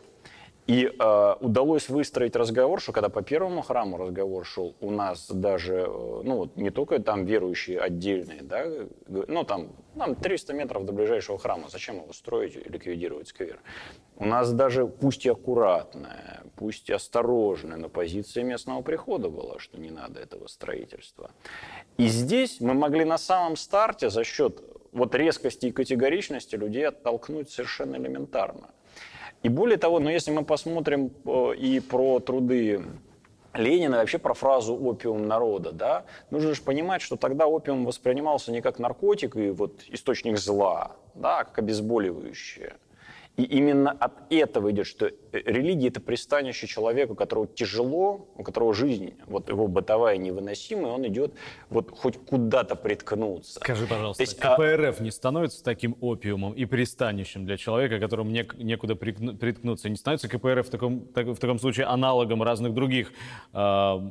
[0.67, 5.87] и э, удалось выстроить разговор, что когда по первому храму разговор шел, у нас даже,
[5.89, 8.67] э, ну не только там верующие отдельные, да,
[9.09, 13.59] ну там, нам 300 метров до ближайшего храма, зачем его строить и ликвидировать сквер?
[14.17, 19.81] У нас даже, пусть и аккуратная, пусть и осторожная, но позиция местного прихода была, что
[19.81, 21.33] не надо этого строительства.
[21.97, 27.51] И здесь мы могли на самом старте за счет вот резкости и категоричности людей оттолкнуть
[27.51, 28.71] совершенно элементарно–
[29.43, 32.83] и более того, но если мы посмотрим э, и про труды
[33.55, 38.61] Ленина, вообще про фразу «опиум народа», да, нужно же понимать, что тогда опиум воспринимался не
[38.61, 42.75] как наркотик и вот источник зла, да, а как обезболивающее.
[43.37, 48.75] И именно от этого идет, что религия– это пристанище человека, у которого тяжело, у которого
[48.75, 51.33] жизнь, вот его бытовая невыносимая, он идет
[51.71, 53.61] вот хоть куда-то приткнуться.
[53.61, 55.03] Скажи, пожалуйста, есть, КПРФ а...
[55.03, 59.89] не становится таким опиумом и пристанищем для человека, которому не, некуда приткнуться?
[59.89, 63.13] Не становится КПРФ в таком, так, в таком случае аналогом разных других
[63.55, 64.11] э,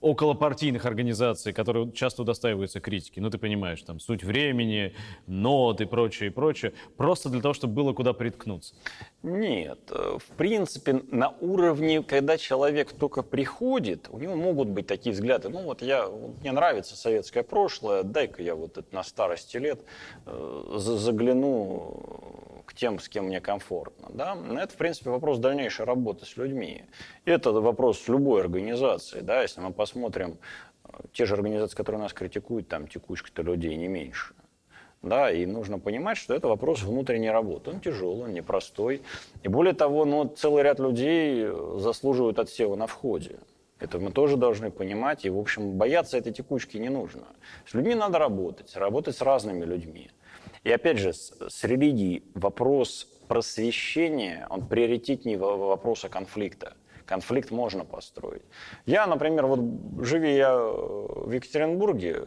[0.00, 3.20] околопартийных организаций, которые часто удостаиваются критики?
[3.20, 4.92] Ну, ты понимаешь, там, суть времени,
[5.28, 6.72] нот и прочее, и прочее.
[6.96, 8.55] Просто для того, чтобы было куда приткнуться.
[9.22, 15.12] Нет, э, в принципе, на уровне, когда человек только приходит, у него могут быть такие
[15.12, 15.48] взгляды.
[15.48, 16.08] Ну вот я,
[16.40, 19.80] мне нравится советское прошлое, дай-ка я вот на старости лет
[20.26, 24.08] э, загляну к тем, с кем мне комфортно.
[24.10, 24.36] Да?
[24.60, 26.84] Это, в принципе, вопрос дальнейшей работы с людьми.
[27.24, 29.20] Это вопрос любой организации.
[29.20, 29.42] Да?
[29.42, 30.38] Если мы посмотрим
[30.84, 34.34] э, те же организации, которые нас критикуют, там текучка-то людей не меньше.
[35.02, 37.70] Да, и нужно понимать, что это вопрос внутренней работы.
[37.70, 39.02] Он тяжелый, он непростой.
[39.42, 43.38] И более того, ну, целый ряд людей заслуживают отсева на входе.
[43.78, 45.24] Это мы тоже должны понимать.
[45.24, 47.24] И, в общем, бояться этой текучки не нужно.
[47.66, 50.10] С людьми надо работать, работать с разными людьми.
[50.64, 56.74] И опять же, с, с религией вопрос просвещения, он приоритетнее вопроса конфликта.
[57.04, 58.42] Конфликт можно построить.
[58.86, 59.60] Я, например, вот
[60.04, 62.22] живи я в Екатеринбурге,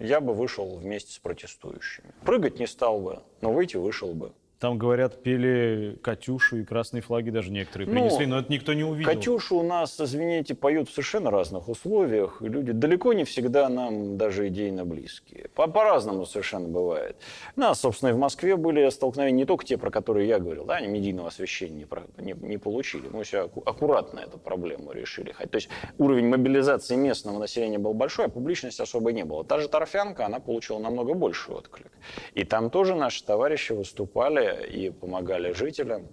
[0.00, 2.12] я бы вышел вместе с протестующими.
[2.24, 4.32] Прыгать не стал бы, но выйти вышел бы.
[4.60, 8.84] Там, говорят, пели «Катюшу» и красные флаги даже некоторые ну, принесли, но это никто не
[8.84, 9.10] увидел.
[9.10, 12.42] «Катюшу» у нас, извините, поют в совершенно разных условиях.
[12.42, 15.48] И люди далеко не всегда нам даже идейно близкие.
[15.54, 17.16] По- по-разному совершенно бывает.
[17.56, 20.66] У нас, собственно, и в Москве были столкновения не только те, про которые я говорил,
[20.66, 23.08] да, они медийного освещения не, про, не, не получили.
[23.08, 25.32] Мы все аккуратно эту проблему решили.
[25.32, 29.42] То есть уровень мобилизации местного населения был большой, а публичности особо не было.
[29.42, 31.92] Та же Торфянка, она получила намного больший отклик.
[32.34, 36.08] И там тоже наши товарищи выступали и помогали жителям.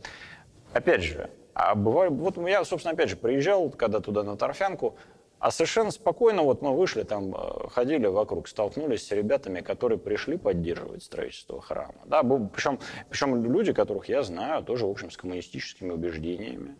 [0.74, 4.96] Опять же, а бывает, вот я, собственно, опять же, приезжал, когда туда на Торфянку,
[5.40, 10.38] А совершенно спокойно вот мы вышли, там э, ходили вокруг, столкнулись с ребятами, которые пришли
[10.38, 11.94] поддерживать строительство храма.
[12.06, 12.80] Да, причем,
[13.10, 16.76] причем люди, которых я знаю, тоже, в общем, с коммунистическими убеждениями.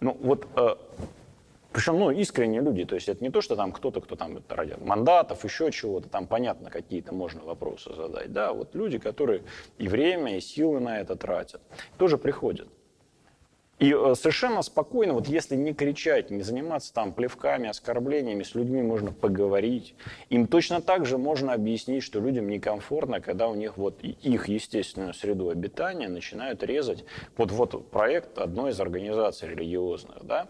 [0.00, 0.76] Ну, вот э,
[1.72, 4.74] причем, ну, искренние люди, то есть это не то, что там кто-то, кто там ради
[4.80, 9.42] мандатов, еще чего-то, там понятно, какие-то можно вопросы задать, да, вот люди, которые
[9.76, 11.60] и время, и силы на это тратят,
[11.98, 12.68] тоже приходят.
[13.78, 18.82] И э, совершенно спокойно, вот если не кричать, не заниматься там плевками, оскорблениями, с людьми
[18.82, 19.94] можно поговорить.
[20.30, 25.14] Им точно так же можно объяснить, что людям некомфортно, когда у них вот их естественную
[25.14, 27.04] среду обитания начинают резать
[27.36, 30.24] под вот проект одной из организаций религиозных.
[30.24, 30.48] Да?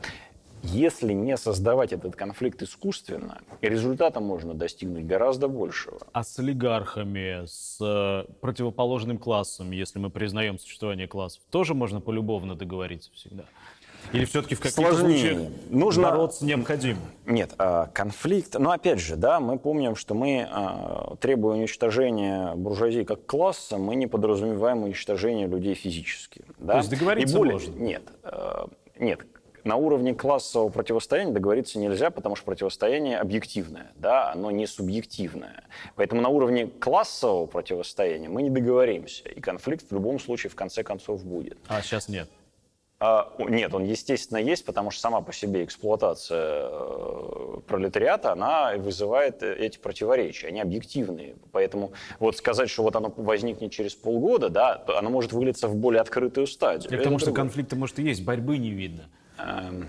[0.63, 5.99] Если не создавать этот конфликт искусственно, результата можно достигнуть гораздо большего.
[6.13, 12.55] А с олигархами, с э, противоположным классом, если мы признаем существование классов, тоже можно полюбовно
[12.55, 13.45] договориться всегда?
[14.13, 16.05] Или все-таки в каких-то случаях Нужно...
[16.05, 17.01] бороться необходимо?
[17.27, 18.55] Нет, а, конфликт...
[18.55, 23.77] Но ну, опять же, да, мы помним, что мы, а, требуя уничтожения буржуазии как класса,
[23.77, 26.45] мы не подразумеваем уничтожение людей физически.
[26.59, 26.75] Да?
[26.75, 27.55] То есть договориться более...
[27.55, 27.75] можно?
[27.75, 28.03] Нет.
[28.23, 29.27] А, нет,
[29.69, 35.64] на уровне классового противостояния договориться нельзя, потому что противостояние объективное, да, оно не субъективное.
[35.95, 40.83] Поэтому на уровне классового противостояния мы не договоримся, и конфликт в любом случае в конце
[40.83, 41.59] концов будет.
[41.69, 42.31] А сейчас нет?
[43.01, 49.43] А, нет, он, естественно, есть, потому что сама по себе эксплуатация э, пролетариата, она вызывает
[49.43, 51.37] э, эти противоречия, они объективные.
[51.53, 56.01] Поэтому вот сказать, что вот оно возникнет через полгода, да, оно может вылиться в более
[56.01, 56.89] открытую стадию.
[56.89, 59.05] Это потому что конфликта, может, и есть, борьбы не видно.
[59.39, 59.89] um,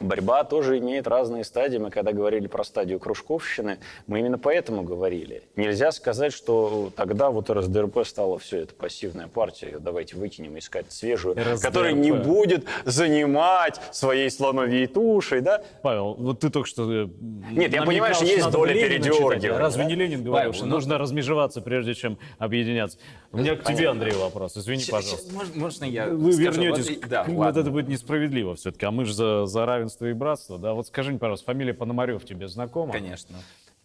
[0.00, 1.78] борьба тоже имеет разные стадии.
[1.78, 5.42] Мы когда говорили про стадию кружковщины, мы именно поэтому говорили.
[5.56, 10.92] Нельзя сказать, что тогда вот РСДРП стала все, это пассивная партия, ее давайте выкинем, искать
[10.92, 11.60] свежую, РСДРП.
[11.60, 15.62] которая не будет занимать своей слоновьей тушей, да?
[15.82, 16.90] Павел, вот ты только что...
[16.90, 17.08] Э,
[17.50, 19.56] Нет, я понимаю, что есть доля передергивания.
[19.56, 19.88] Разве да?
[19.88, 20.76] не Ленин говорил, Павел, что ну...
[20.76, 22.98] нужно размежеваться, прежде чем объединяться?
[23.32, 24.56] У меня к тебе, Андрей, вопрос.
[24.56, 25.32] Извини, пожалуйста.
[25.54, 26.50] Можно я Вы скажу?
[26.50, 26.88] вернетесь.
[26.88, 30.58] Вот, да, вот это будет несправедливо все-таки, а мы же за, за равенство и братство.
[30.58, 30.74] Да?
[30.74, 32.92] Вот скажи мне, пожалуйста, фамилия Пономарев тебе знакома?
[32.92, 33.36] Конечно.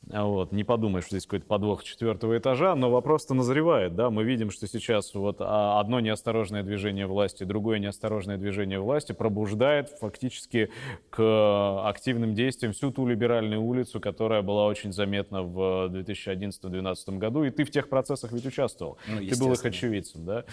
[0.07, 4.49] Вот, не подумай, что здесь какой-то подвох четвертого этажа, но вопрос-то назревает, да, мы видим,
[4.49, 10.71] что сейчас вот а, одно неосторожное движение власти, другое неосторожное движение власти пробуждает фактически
[11.11, 17.51] к активным действиям всю ту либеральную улицу, которая была очень заметна в 2011-2012 году, и
[17.51, 20.45] ты в тех процессах ведь участвовал, ну, ты был их очевидцем, да.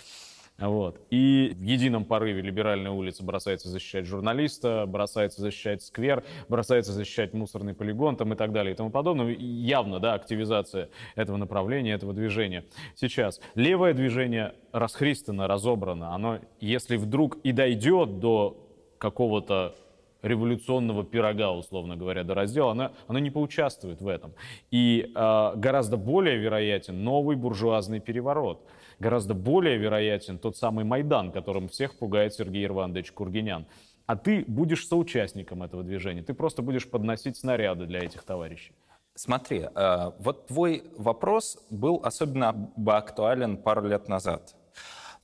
[0.58, 1.00] Вот.
[1.10, 7.74] И в едином порыве либеральная улица бросается защищать журналиста, бросается защищать сквер, бросается защищать мусорный
[7.74, 9.36] полигон там, и так далее и тому подобное.
[9.38, 12.64] Явно, да, активизация этого направления, этого движения.
[12.96, 16.12] Сейчас левое движение расхристано, разобрано.
[16.12, 18.56] Оно, если вдруг и дойдет до
[18.98, 19.76] какого-то
[20.22, 24.34] революционного пирога, условно говоря, до раздела, она, она не поучаствует в этом.
[24.72, 28.60] И э, гораздо более вероятен новый буржуазный переворот–
[28.98, 33.66] гораздо более вероятен тот самый Майдан, которым всех пугает Сергей Ирванович Кургинян.
[34.06, 38.72] А ты будешь соучастником этого движения, ты просто будешь подносить снаряды для этих товарищей.
[39.14, 44.54] Смотри, э, вот твой вопрос был особенно актуален пару лет назад.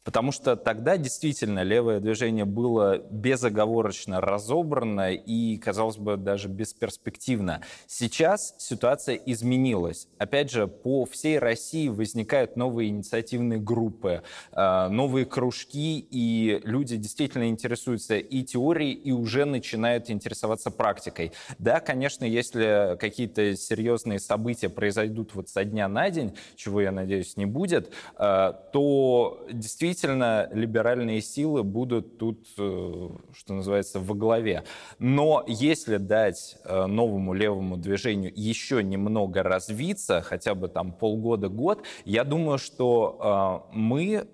[0.05, 7.63] Потому что тогда действительно левое движение было безоговорочно разобрано и, казалось бы, даже бесперспективно.
[7.87, 10.09] Сейчас ситуация изменилась.
[10.19, 17.49] Опять же, по всей России возникают новые инициативные группы, э, новые кружки, и люди действительно
[17.49, 21.33] интересуются и теорией, и уже начинают интересоваться практикой.
[21.59, 27.39] Да, конечно, если какие-то серьезные события произойдут вот со дня на день, чего, я надеюсь,
[27.39, 34.65] не будет, э, то действительно действительно либеральные силы будут тут, э, что называется, во главе.
[34.99, 42.25] Но если дать э, новому левому движению еще немного развиться, хотя бы там полгода-год, я
[42.25, 44.27] думаю, что э, мы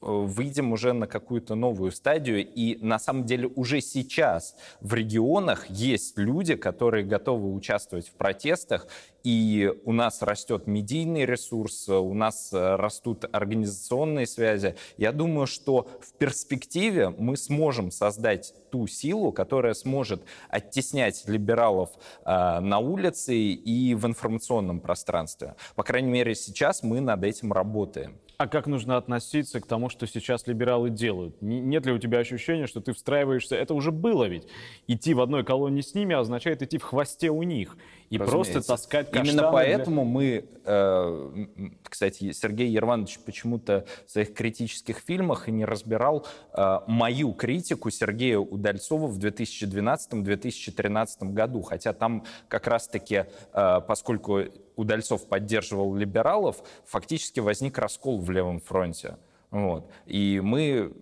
[0.00, 2.46] выйдем уже на какую-то новую стадию.
[2.46, 8.86] И на самом деле уже сейчас в регионах есть люди, которые готовы участвовать в протестах
[9.24, 14.76] и у нас растет медийный ресурс, у нас э, растут организационные связи.
[14.96, 21.90] Я думаю, что в перспективе мы сможем создать ту силу, которая сможет оттеснять либералов
[22.24, 25.56] э, на улице и в информационном пространстве.
[25.74, 28.18] По крайней мере, сейчас мы над этим работаем.
[28.38, 31.42] А как нужно относиться к тому, что сейчас либералы делают?
[31.42, 33.56] Нет ли у тебя ощущения, что ты встраиваешься?
[33.56, 34.46] Это уже было ведь.
[34.86, 37.76] Идти в одной колонии с ними означает идти в хвосте у них.
[38.10, 38.52] И Разумеется.
[38.52, 40.12] просто таскать каштаны Именно поэтому для...
[40.12, 41.46] мы, э,
[41.82, 48.38] кстати, Сергей Ерванович почему-то в своих критических фильмах и не разбирал э, мою критику Сергея
[48.38, 51.62] Удальцова в 2012-2013 году.
[51.62, 54.44] Хотя там как раз-таки, э, поскольку
[54.78, 59.18] Удальцов поддерживал либералов, фактически возник раскол в левом фронте.
[59.50, 59.90] Вот.
[60.06, 60.94] И мы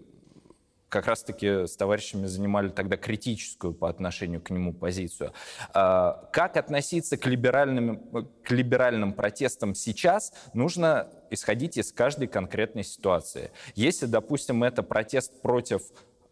[0.89, 5.35] как раз-таки с товарищами занимали тогда критическую по отношению к нему позицию.
[5.75, 13.51] А, как относиться к либеральным, к либеральным протестам сейчас, нужно исходить из каждой конкретной ситуации.
[13.75, 15.83] Если, допустим, это протест против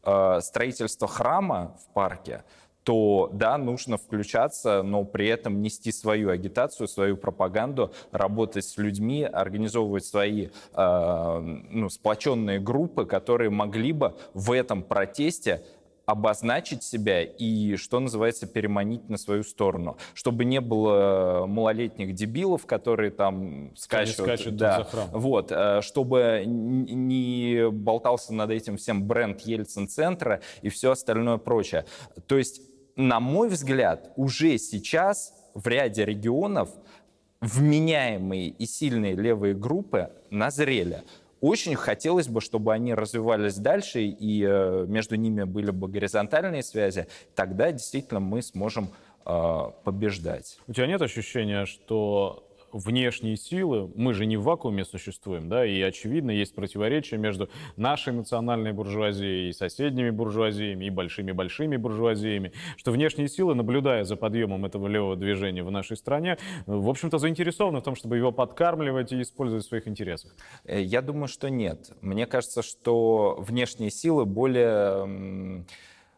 [0.02, 2.42] а, строительства храма в парке,
[2.84, 9.24] то да, нужно включаться, но при этом нести свою агитацию, свою пропаганду, работать с людьми,
[9.24, 11.38] организовывать свои э,
[11.70, 15.62] ну, сплоченные группы, которые могли бы в этом протесте
[16.06, 19.96] обозначить себя и, что называется, переманить на свою сторону.
[20.12, 24.16] Чтобы не было малолетних дебилов, которые там скачут.
[24.16, 25.08] скачут да, за храм.
[25.12, 31.86] Вот, э, чтобы не болтался над этим всем бренд Ельцин-центра и все остальное прочее.
[32.26, 32.60] То есть
[32.96, 36.70] на мой взгляд, уже сейчас в ряде регионов
[37.40, 41.02] вменяемые и сильные левые группы назрели.
[41.40, 47.06] Очень хотелось бы, чтобы они развивались дальше, и э, между ними были бы горизонтальные связи.
[47.34, 48.88] Тогда действительно мы сможем
[49.26, 50.58] э, побеждать.
[50.66, 55.80] У тебя нет ощущения, что внешние силы, мы же не в вакууме существуем, да, и
[55.80, 63.28] очевидно есть противоречие между нашей национальной буржуазией и соседними буржуазиями, и большими-большими буржуазиями, что внешние
[63.28, 67.94] силы, наблюдая за подъемом этого левого движения в нашей стране, в общем-то заинтересованы в том,
[67.94, 70.34] чтобы его подкармливать и использовать в своих интересах.
[70.64, 71.92] Э, я думаю, что нет.
[72.00, 75.64] Мне кажется, что внешние силы более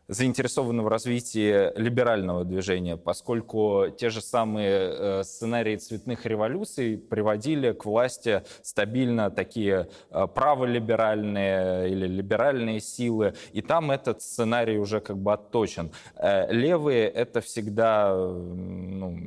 [0.09, 7.84] заинтересованы в развитии либерального движения, поскольку те же самые э, сценарии цветных революций приводили к
[7.84, 15.32] власти стабильно такие э, праволиберальные или либеральные силы, и там этот сценарий уже как бы
[15.32, 15.90] отточен.
[16.16, 19.18] Э, левые— это всегда ну,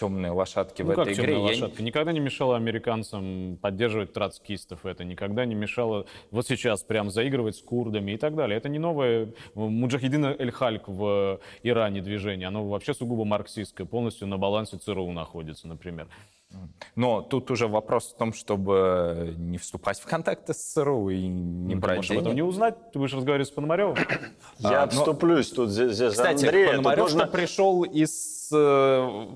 [0.00, 1.36] темные лошадки ну, в как этой игре.
[1.36, 1.78] Лошадка?
[1.78, 1.84] Я...
[1.84, 7.62] Никогда не мешало американцам поддерживать троцкистов, это никогда не мешало вот сейчас прям заигрывать с
[7.62, 8.56] курдами и так далее.
[8.56, 14.78] Это не новое Муджахидин Эль-Хальк в Иране движение, оно вообще сугубо марксистское, полностью на балансе
[14.78, 16.08] ЦРУ находится, например.
[16.96, 21.74] Но тут уже вопрос в том, чтобы не вступать в контакты с ЦРУ и не
[21.74, 22.74] ну, брать ты можешь об этом не узнать.
[22.92, 23.96] Ты будешь разговаривать с Пономаревым?
[24.58, 26.70] Я отступлюсь тут здесь Кстати, Андрея.
[26.70, 27.26] Пономарев нужно...
[27.26, 29.26] пришел из э,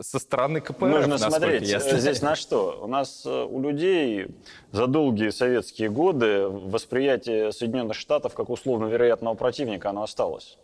[0.00, 0.90] со стороны КПРФ.
[0.90, 2.80] Нужно смотреть здесь на что.
[2.82, 4.28] У нас э, у людей
[4.72, 10.58] за долгие советские годы восприятие Соединенных Штатов как условно вероятного противника оно осталось.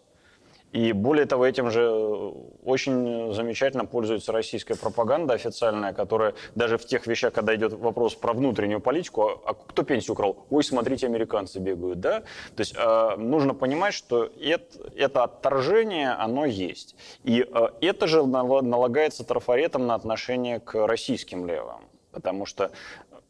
[0.73, 2.33] И более того, этим же э,
[2.64, 8.33] очень замечательно пользуется российская пропаганда официальная, которая даже в тех вещах, когда идет вопрос про
[8.33, 10.47] внутреннюю политику, а, а кто пенсию украл?
[10.49, 12.21] Ой, смотрите, американцы бегают, да?
[12.21, 16.95] То есть э, нужно понимать, что это, это отторжение, оно есть.
[17.25, 21.89] И э, это же налагается трафаретом на отношение к российским левым.
[22.12, 22.71] Потому что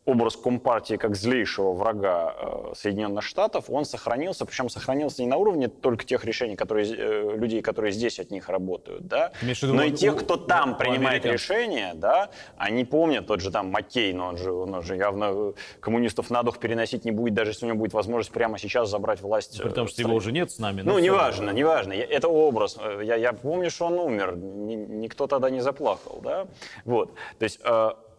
[0.06, 5.68] образ Компартии как злейшего врага э, Соединенных Штатов, он сохранился, причем сохранился не на уровне
[5.68, 9.32] только тех решений, которые, э, людей, которые здесь от них работают, да,
[9.62, 14.28] но и тех, кто там принимает решения, да, они помнят, тот же там Маккей, но
[14.28, 17.78] он же, он же явно коммунистов на дух переносить не будет, даже если у него
[17.78, 19.62] будет возможность прямо сейчас забрать власть.
[19.62, 20.80] Потому что его уже нет с нами.
[20.80, 22.78] Ну, неважно, неважно, это образ.
[23.02, 26.46] Я, я помню, что он умер, никто тогда не заплакал, да,
[26.84, 27.60] вот, то есть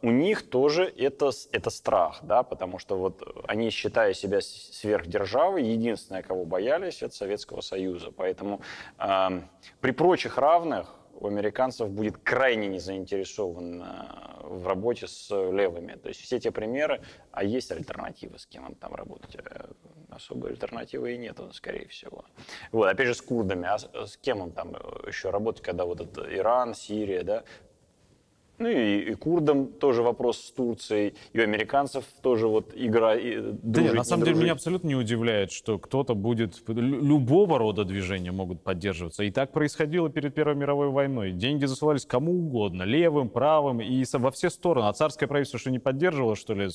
[0.02, 6.24] у них тоже это, это страх, да, потому что вот они, считая себя сверхдержавой, единственное,
[6.24, 8.12] кого боялись, это Советского Союза.
[8.12, 8.62] Поэтому
[8.98, 9.42] э,
[9.80, 13.86] при прочих равных у американцев будет крайне не заинтересован э,
[14.42, 15.94] в работе с левыми.
[15.94, 19.36] То есть все те примеры, а есть альтернатива, с кем он там работать.
[19.36, 19.68] Э,
[20.10, 22.26] особой альтернативы и нет, скорее всего.
[22.72, 24.74] Вот, опять же, с курдами, а с кем он там
[25.08, 27.44] еще работать, когда вот этот Иран, Сирия, да,
[28.58, 33.36] ну и, и курдам тоже вопрос с Турцией, и у американцев тоже вот игра и
[33.38, 36.62] дружить, Да нет, на самом деле меня абсолютно не удивляет, что кто-то будет...
[36.68, 39.24] Любого рода движения могут поддерживаться.
[39.24, 41.32] И так происходило перед Первой мировой войной.
[41.32, 44.88] Деньги засылались кому угодно, левым, правым, и во все стороны.
[44.88, 46.70] А царское правительство что не поддерживало, что ли,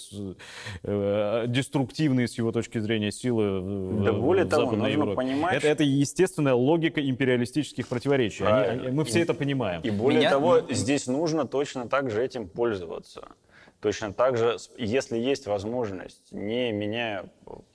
[0.82, 5.16] э, деструктивные с его точки зрения силы да в, более в того, нужно Европе?
[5.16, 5.56] понимать...
[5.56, 8.44] Это, это естественная логика империалистических противоречий.
[8.44, 9.82] Они, мы все и, это понимаем.
[9.82, 10.30] И более Меня...
[10.30, 13.28] того, здесь нужно точно точно так же этим пользоваться.
[13.80, 17.30] Точно так же, если есть возможность, не меняя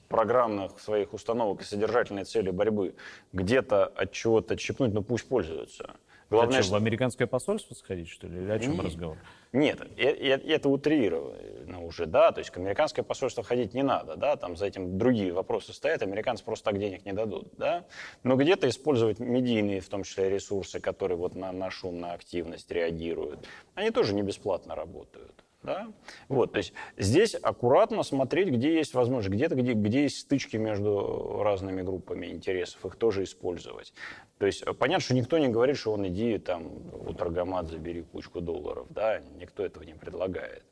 [0.10, 2.96] программных своих установок и содержательной цели борьбы,
[3.32, 5.92] где-то от чего-то отщипнуть, ну пусть пользуются.
[6.32, 8.42] Главное, а что, в американское посольство сходить, что ли?
[8.42, 8.86] Или о чем Нет.
[8.86, 9.18] разговор?
[9.54, 14.56] Нет, это утрировано уже, да, то есть к американское посольство ходить не надо, да, там
[14.56, 17.86] за этим другие вопросы стоят, американцы просто так денег не дадут, да,
[18.24, 22.72] но где-то использовать медийные, в том числе, ресурсы, которые вот на, на шум, на активность
[22.72, 23.46] реагируют,
[23.76, 25.41] они тоже не бесплатно работают.
[25.64, 25.92] Да?
[26.28, 31.42] Вот, то есть здесь аккуратно смотреть, где есть возможность, где-то, где, где есть стычки между
[31.44, 33.94] разными группами интересов, их тоже использовать.
[34.40, 38.42] То есть понятно, что никто не говорит, что он иди там у торгомат забери кучку
[38.42, 40.64] долларов, да, никто этого не предлагает.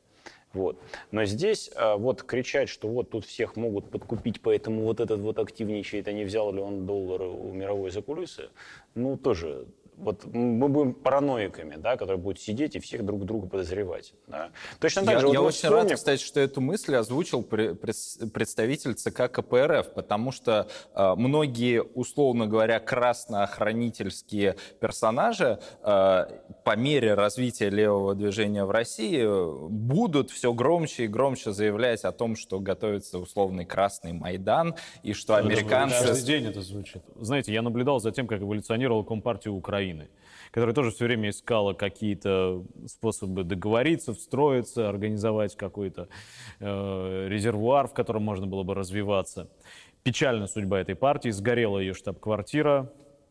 [0.52, 0.80] Вот.
[1.12, 5.38] Но здесь а, вот кричать, что вот тут всех могут подкупить, поэтому вот этот вот
[5.38, 8.50] активничает, а не взял ли он доллары у мировой закулисы,
[8.96, 9.68] ну тоже
[10.00, 14.14] вот мы будем параноиками, да, которые будут сидеть и всех друг друга подозревать.
[14.26, 14.50] Да.
[14.80, 15.28] Точно так я, же.
[15.28, 15.88] Я вот очень вспомним...
[15.88, 22.80] рад, кстати, что эту мысль озвучил представитель ЦК КПРФ, потому что э, многие, условно говоря,
[22.80, 26.26] красноохранительские персонажи э,
[26.64, 32.36] по мере развития левого движения в России будут все громче и громче заявлять о том,
[32.36, 36.06] что готовится условный красный Майдан и что американцы...
[36.06, 37.02] Каждый день это звучит.
[37.16, 40.08] Знаете, я наблюдал за тем, как эволюционировала Компартия Украины Украины,
[40.50, 46.08] которая тоже все время искала какие-то способы договориться, встроиться, организовать какой-то
[46.60, 49.48] э, резервуар, в котором можно было бы развиваться.
[50.02, 52.90] Печальная судьба этой партии, сгорела ее штаб-квартира,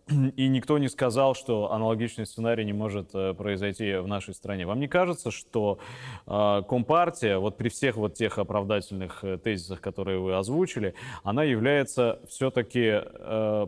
[0.35, 4.65] и никто не сказал, что аналогичный сценарий не может э, произойти в нашей стране.
[4.65, 5.79] Вам не кажется, что
[6.25, 10.93] э, Компартия, вот при всех вот тех оправдательных э, тезисах, которые вы озвучили,
[11.23, 13.01] она является все-таки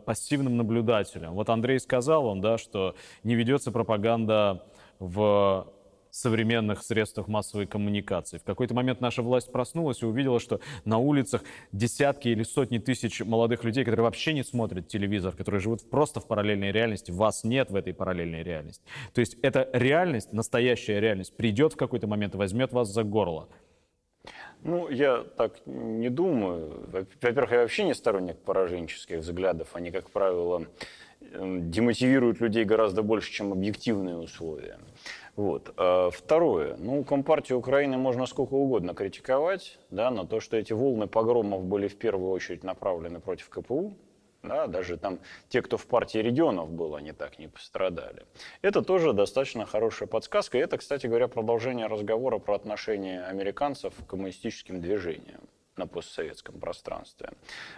[0.05, 1.33] пассивным наблюдателем?
[1.33, 4.63] Вот Андрей сказал вам, да, что не ведется пропаганда
[4.99, 5.67] в
[6.11, 8.37] современных средствах массовой коммуникации.
[8.37, 13.21] В какой-то момент наша власть проснулась и увидела, что на улицах десятки или сотни тысяч
[13.21, 17.71] молодых людей, которые вообще не смотрят телевизор, которые живут просто в параллельной реальности, вас нет
[17.71, 18.83] в этой параллельной реальности.
[19.13, 23.47] То есть эта реальность, настоящая реальность, придет в какой-то момент и возьмет вас за горло.
[24.63, 26.87] Ну, я так не думаю.
[26.91, 29.69] Во-первых, я вообще не сторонник пораженческих взглядов.
[29.73, 30.67] Они, как правило,
[31.21, 34.77] демотивируют людей гораздо больше, чем объективные условия.
[35.35, 35.73] Вот.
[35.77, 36.75] А второе.
[36.77, 41.87] Ну, Компартию Украины можно сколько угодно критиковать, да, но то, что эти волны погромов были
[41.87, 43.93] в первую очередь направлены против КПУ,
[44.43, 45.19] да, даже там
[45.49, 48.25] те, кто в партии регионов был, они так не пострадали.
[48.61, 50.57] Это тоже достаточно хорошая подсказка.
[50.57, 55.41] И это, кстати говоря, продолжение разговора про отношение американцев к коммунистическим движениям
[55.77, 57.29] на постсоветском пространстве.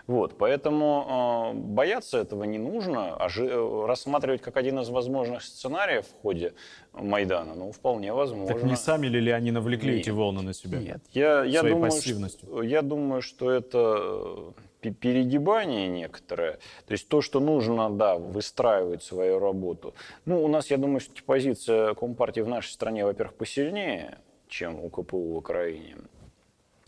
[0.07, 5.43] Вот, поэтому э, бояться этого не нужно, а жи- э, рассматривать как один из возможных
[5.43, 6.53] сценариев в ходе
[6.93, 8.55] Майдана, ну, вполне возможно.
[8.55, 10.79] Так не сами ли, ли они навлекли нет, эти волны на себя?
[10.79, 16.53] Нет, я, я, думаю, что, я думаю, что это э, перегибание некоторое.
[16.87, 19.93] То есть то, что нужно, да, выстраивать свою работу.
[20.25, 24.17] Ну, у нас, я думаю, что позиция Компартии в нашей стране, во-первых, посильнее,
[24.47, 25.95] чем у КПУ в Украине.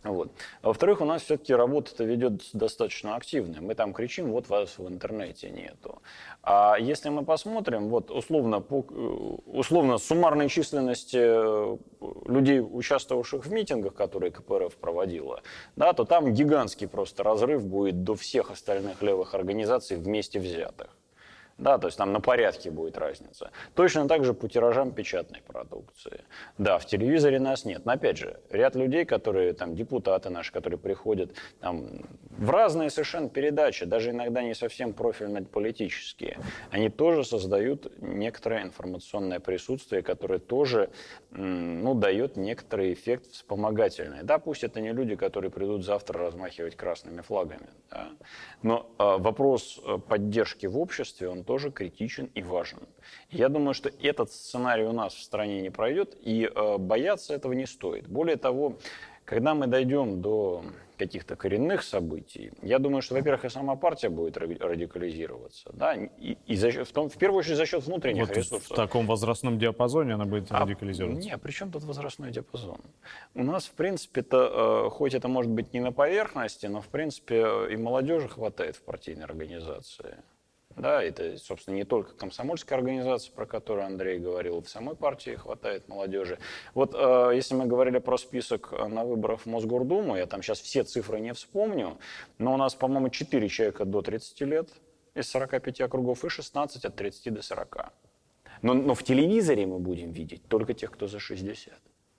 [0.06, 0.32] Вот.
[0.62, 3.60] А во-вторых, у нас все-таки работа-то ведет достаточно активная.
[3.60, 6.02] Мы там кричим, вот вас в интернете нету.
[6.44, 8.94] А если мы посмотрим, вот условно, по, э,
[9.48, 11.78] условно суммарной численности э,
[12.26, 15.42] людей, участвовавших в митингах, которые КПРФ проводила,
[15.76, 20.96] да, то там гигантский просто разрыв будет до всех остальных левых организаций вместе взятых.
[21.58, 23.52] Да, то есть там на порядке будет разница.
[23.76, 26.26] Точно так же по тиражам печатной продукции.
[26.58, 27.86] Да, в телевизоре нас нет.
[27.86, 31.32] Но опять же, ряд людей, которые там депутаты наши, которые приходят
[31.62, 36.40] там в разные совершенно передачи, даже иногда не совсем профильно политические,
[36.72, 40.90] они тоже создают некоторое информационное присутствие, которое тоже
[41.32, 44.24] ну, дает некоторый эффект вспомогательный.
[44.24, 47.70] Да, пусть это не люди, которые придут завтра размахивать красными флагами.
[47.90, 48.10] Да,
[48.62, 52.80] но э, вопрос поддержки в обществе, он тоже критичен и важен.
[53.30, 57.54] Я думаю, что этот сценарий у нас в стране не пройдет, и э, бояться этого
[57.54, 58.08] не стоит.
[58.08, 58.78] Более того,
[59.26, 60.64] когда мы дойдем до
[60.98, 66.56] каких-то коренных событий, я думаю, что, во-первых, и сама партия будет радикализироваться, да, и, и
[66.56, 68.72] за, в, том, в первую очередь за счет внутренних вот ресурсов.
[68.72, 71.28] В таком возрастном диапазоне она будет а, радикализироваться?
[71.28, 72.80] Нет, при чем тут возрастной диапазон?
[73.34, 76.88] У нас, в принципе, -то, э, хоть это может быть не на поверхности, но, в
[76.88, 80.18] принципе, и молодежи хватает в партийной организации.
[80.76, 85.88] Да, это, собственно, не только комсомольская организация, про которую Андрей говорил, в самой партии хватает
[85.88, 86.38] молодежи.
[86.74, 90.84] Вот э, если мы говорили про список на выборах в Мосгордуму, я там сейчас все
[90.84, 91.98] цифры не вспомню,
[92.40, 94.70] но у нас, по-моему, 4 человека до 30 лет
[95.14, 97.94] из 45 округов и 16 от 30 до 40.
[98.62, 101.74] Но, но в телевизоре мы будем видеть только тех, кто за 60.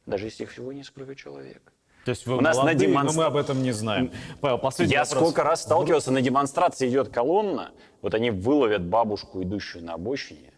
[0.06, 1.72] даже если их всего несколько человек.
[2.06, 4.12] То есть вы У нас на молодые, но демонстра- мы об этом не знаем.
[4.40, 5.18] Павел, последний Я вопрос.
[5.18, 10.52] сколько раз сталкивался, на демонстрации идет колонна, вот они выловят бабушку, идущую на обочине,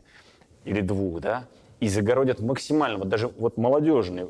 [0.67, 1.47] или двух, да,
[1.81, 4.29] и загородят максимально, вот даже вот молодежный э,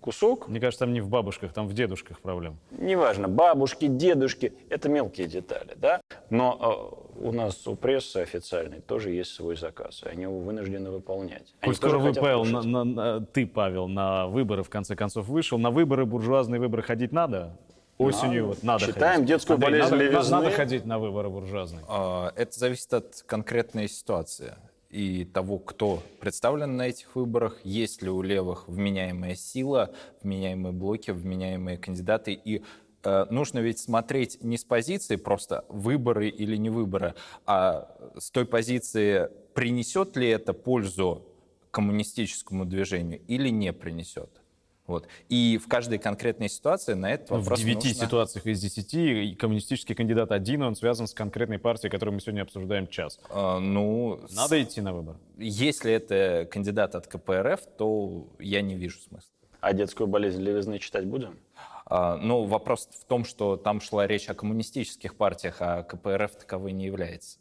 [0.00, 2.58] кусок, Мне кажется, там не в бабушках, там в дедушках проблем.
[2.70, 6.00] неважно, бабушки, дедушки, это мелкие детали, да,
[6.30, 10.90] но э, у нас у прессы официальной тоже есть свой заказ, и они его вынуждены
[10.90, 11.54] выполнять.
[11.60, 15.26] Они Коль скоро вы, Павел, на- на- на- ты, Павел, на выборы в конце концов
[15.28, 15.58] вышел.
[15.58, 17.56] На выборы, буржуазные выборы ходить надо?
[17.96, 18.54] Осенью Надо.
[18.54, 19.28] вот надо Читаем ходить.
[19.28, 20.36] детскую Андрей, болезнь надо, левизны.
[20.36, 21.84] надо ходить на выборы буржуазные.
[21.88, 24.54] А, Это зависит от конкретной ситуации
[24.94, 29.92] и того, кто представлен на этих выборах, есть ли у левых вменяемая сила,
[30.22, 32.32] вменяемые блоки, вменяемые кандидаты.
[32.32, 32.62] И
[33.02, 38.46] э, нужно ведь смотреть не с позиции просто выборы или не выборы, а с той
[38.46, 41.26] позиции, принесет ли это пользу
[41.72, 44.43] коммунистическому движению или не принесет.
[44.86, 45.06] Вот.
[45.30, 49.24] И в каждой конкретной ситуации на этот Ну, вопрос в девяти нужно- ситуациях из десяти
[49.30, 53.18] и коммунистический кандидат один, он связан с конкретной партией, которую мы сегодня обсуждаем час.
[53.30, 55.18] А, ну, Надо идти на выборы.
[55.38, 59.30] Если это кандидат от КПРФ, то я не вижу смысла.
[59.60, 61.38] А детскую болезнь левизны читать будем?
[61.86, 66.72] А, Но вопрос в том, что там шла речь о коммунистических партиях, а КПРФ таковой
[66.72, 67.38] не является.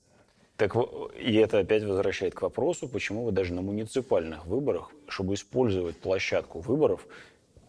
[0.55, 0.75] Так
[1.19, 6.59] и это опять возвращает к вопросу, почему вы даже на муниципальных выборах, чтобы использовать площадку
[6.59, 7.07] выборов,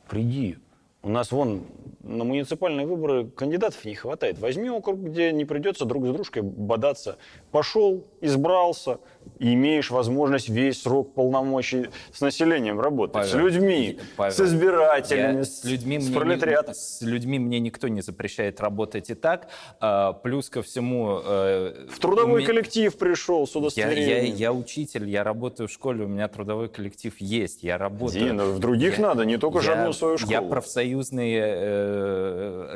[0.08, 0.58] приди.
[1.02, 1.62] У нас вон
[2.06, 4.38] на муниципальные выборы кандидатов не хватает.
[4.38, 7.16] Возьми округ, где не придется друг с дружкой бодаться.
[7.50, 8.98] Пошел, избрался,
[9.38, 13.26] и имеешь возможность весь срок полномочий с населением работать.
[13.26, 16.74] с Павел, людьми, Павел, с избирателями, Я- с, с людьми, с пролетариатом.
[16.74, 19.48] с людьми мне никто не запрещает работать и так.
[19.80, 21.20] А, плюс ко всему...
[21.24, 24.36] э, В трудовой меня- коллектив пришел с Я, я, удостоверением.
[24.36, 28.24] я учитель, я работаю в школе, у меня трудовой коллектив есть, я работаю.
[28.26, 30.32] Дина, в других Я- надо, не только же я- одну свою школу.
[30.32, 31.93] Я профсоюзный э,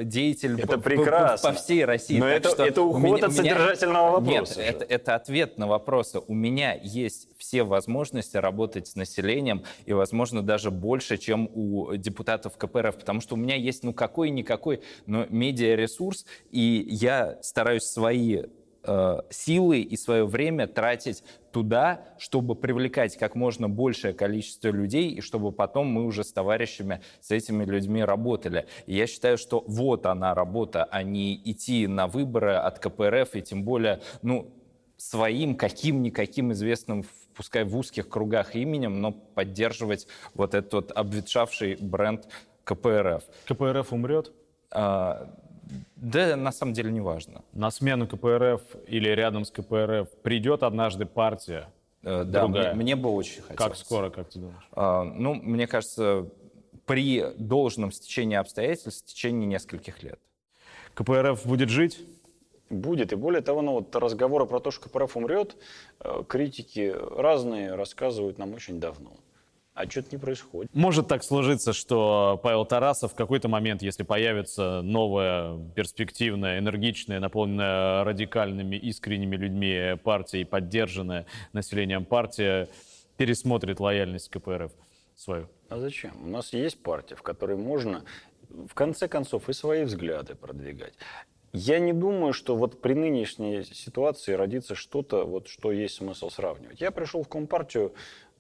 [0.05, 1.51] деятель Это по- по- прекрасно.
[1.51, 2.19] по, всей России.
[2.19, 6.21] Но так это- что это уход от содержательного вопроса Нет, это, это ответ на вопросы.
[6.27, 12.57] У меня есть все возможности работать с населением, и, возможно, даже больше, чем у депутатов
[12.57, 18.45] КПРФ, потому что у меня есть, ну, какой-никакой, но медиаресурс, и я стараюсь свои
[18.89, 25.21] э, силы и свое время тратить туда, чтобы привлекать как можно большее количество людей, и
[25.21, 28.67] чтобы потом мы уже с товарищами с этими людьми работали.
[28.87, 33.43] И я считаю, что вот она работа, а не идти на выборы от КПРФ, и
[33.43, 34.51] тем более, ну,
[34.97, 37.05] своим каким-никаким известным,
[37.35, 42.27] пускай в узких кругах именем, но поддерживать вот этот вот обветшавший бренд
[42.65, 43.23] КПРФ.
[43.47, 44.33] КПРФ умрет?
[44.71, 45.31] А,
[45.97, 47.43] да, на самом деле, не важно.
[47.53, 51.69] На смену КПРФ или рядом с КПРФ придет однажды партия?
[52.03, 52.75] Э, Да, Другая.
[52.75, 53.59] мне, мне бы очень хотелось.
[53.59, 54.69] Как скоро, как ты думаешь?
[54.73, 56.27] А, Ну, мне кажется,
[56.87, 60.19] при должном стечении обстоятельств в течение нескольких лет.
[60.95, 62.01] КПРФ будет жить?
[62.71, 63.13] Будет.
[63.13, 65.57] И более того, ну, вот разговоры про то, что КПРФ умрет,
[66.01, 69.11] э, критики разные рассказывают нам очень давно.
[69.79, 70.75] А что-то не происходит.
[70.75, 78.03] Может так сложиться, что Павел Тарасов в какой-то момент, если появится новая, перспективная, энергичная, наполненная
[78.03, 82.69] радикальными, искренними людьми партия и поддержанная населением партия,
[83.17, 84.73] пересмотрит лояльность КПРФ
[85.15, 85.49] свою.
[85.69, 86.13] А зачем?
[86.25, 88.03] У нас есть партия, в которой можно,
[88.49, 90.95] в конце концов, и свои взгляды продвигать.
[91.53, 96.81] Я не думаю, что вот при нынешней ситуации родится что-то, вот, что есть смысл сравнивать.
[96.81, 97.95] Я пришел в Компартию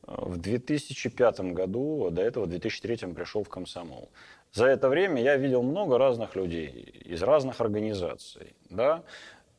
[0.08, 4.10] в 2005 году, а до этого в 2003 пришел в Комсомол.
[4.52, 6.68] За это время я видел много разных людей
[7.04, 8.54] из разных организаций.
[8.70, 9.02] Да?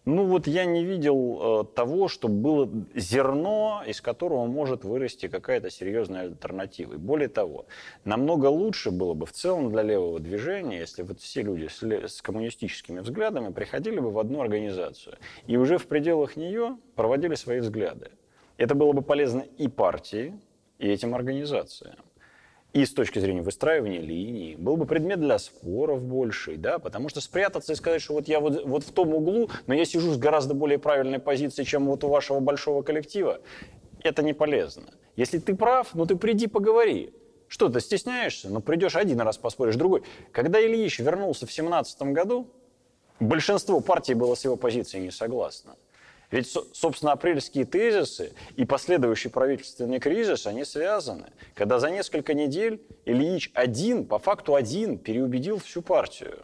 [0.06, 5.70] Ну вот я не видел э, того, чтобы было зерно, из которого может вырасти какая-то
[5.70, 6.94] серьезная альтернатива.
[6.94, 7.68] И более того,
[8.06, 12.22] намного лучше было бы в целом для левого движения, если вот все люди с, с
[12.24, 18.10] коммунистическими взглядами приходили бы в одну организацию и уже в пределах нее проводили свои взгляды.
[18.60, 20.40] Это было бы полезно и партии,
[20.78, 21.96] и этим организациям
[22.74, 27.20] и с точки зрения выстраивания линий, был бы предмет для споров больший, да, потому что
[27.20, 30.18] спрятаться и сказать, что вот я вот, вот в том углу, но я сижу с
[30.18, 33.40] гораздо более правильной позиции, чем вот у вашего большого коллектива,
[34.04, 34.92] это не полезно.
[35.16, 37.12] Если ты прав, ну ты приди поговори.
[37.48, 38.50] Что, ты стесняешься?
[38.50, 40.04] Ну придешь один раз поспоришь, другой.
[40.32, 42.48] Когда Ильич вернулся в 17 году,
[43.20, 45.76] большинство партий было с его позицией не согласно.
[46.32, 51.28] Ведь, со- собственно, апрельские тезисы и последующий правительственный кризис, они связаны.
[51.56, 56.40] Когда за несколько недель Ильич один, по факту один, переубедил всю партию.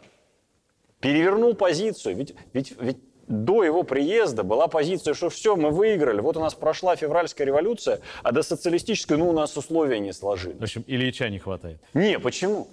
[1.00, 2.16] Перевернул позицию.
[2.16, 2.98] Ведь, ведь, ведь
[3.28, 8.00] до его приезда была позиция, что все, мы выиграли, вот у нас прошла февральская революция,
[8.22, 10.58] а до социалистической, ну, у нас условия не сложились.
[10.58, 11.80] В общем, Ильича не хватает.
[11.94, 12.68] Не, почему?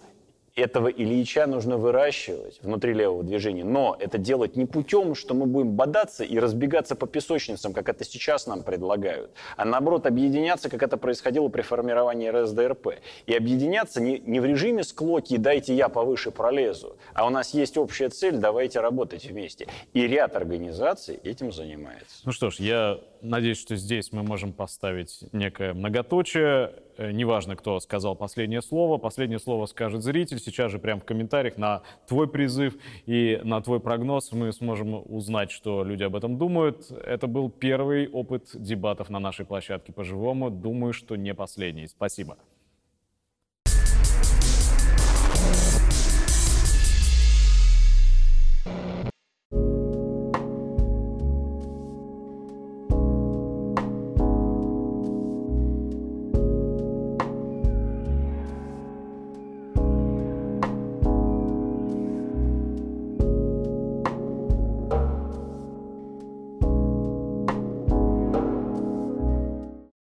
[0.55, 5.71] Этого Ильича нужно выращивать внутри левого движения, но это делать не путем, что мы будем
[5.71, 10.97] бодаться и разбегаться по песочницам, как это сейчас нам предлагают, а наоборот объединяться, как это
[10.97, 12.99] происходило при формировании РСДРП.
[13.25, 17.75] И объединяться не, не в режиме склоки «дайте я повыше пролезу», а у нас есть
[17.75, 19.67] общая цель, давайте работать вместе.
[19.93, 22.17] И ряд организаций этим занимается.
[22.25, 26.73] Ну что ж, я надеюсь, что здесь мы можем поставить некое многоточие.
[26.97, 28.97] Э, неважно, кто сказал последнее слово.
[28.97, 30.39] Последнее слово скажет зритель.
[30.39, 32.75] Сейчас же прямо в комментариях на твой призыв
[33.05, 36.91] и на твой прогноз мы сможем узнать, что люди об этом думают.
[36.91, 40.49] Это был первый опыт дебатов на нашей площадке по-живому.
[40.49, 41.87] Думаю, что не последний.
[41.87, 42.37] Спасибо.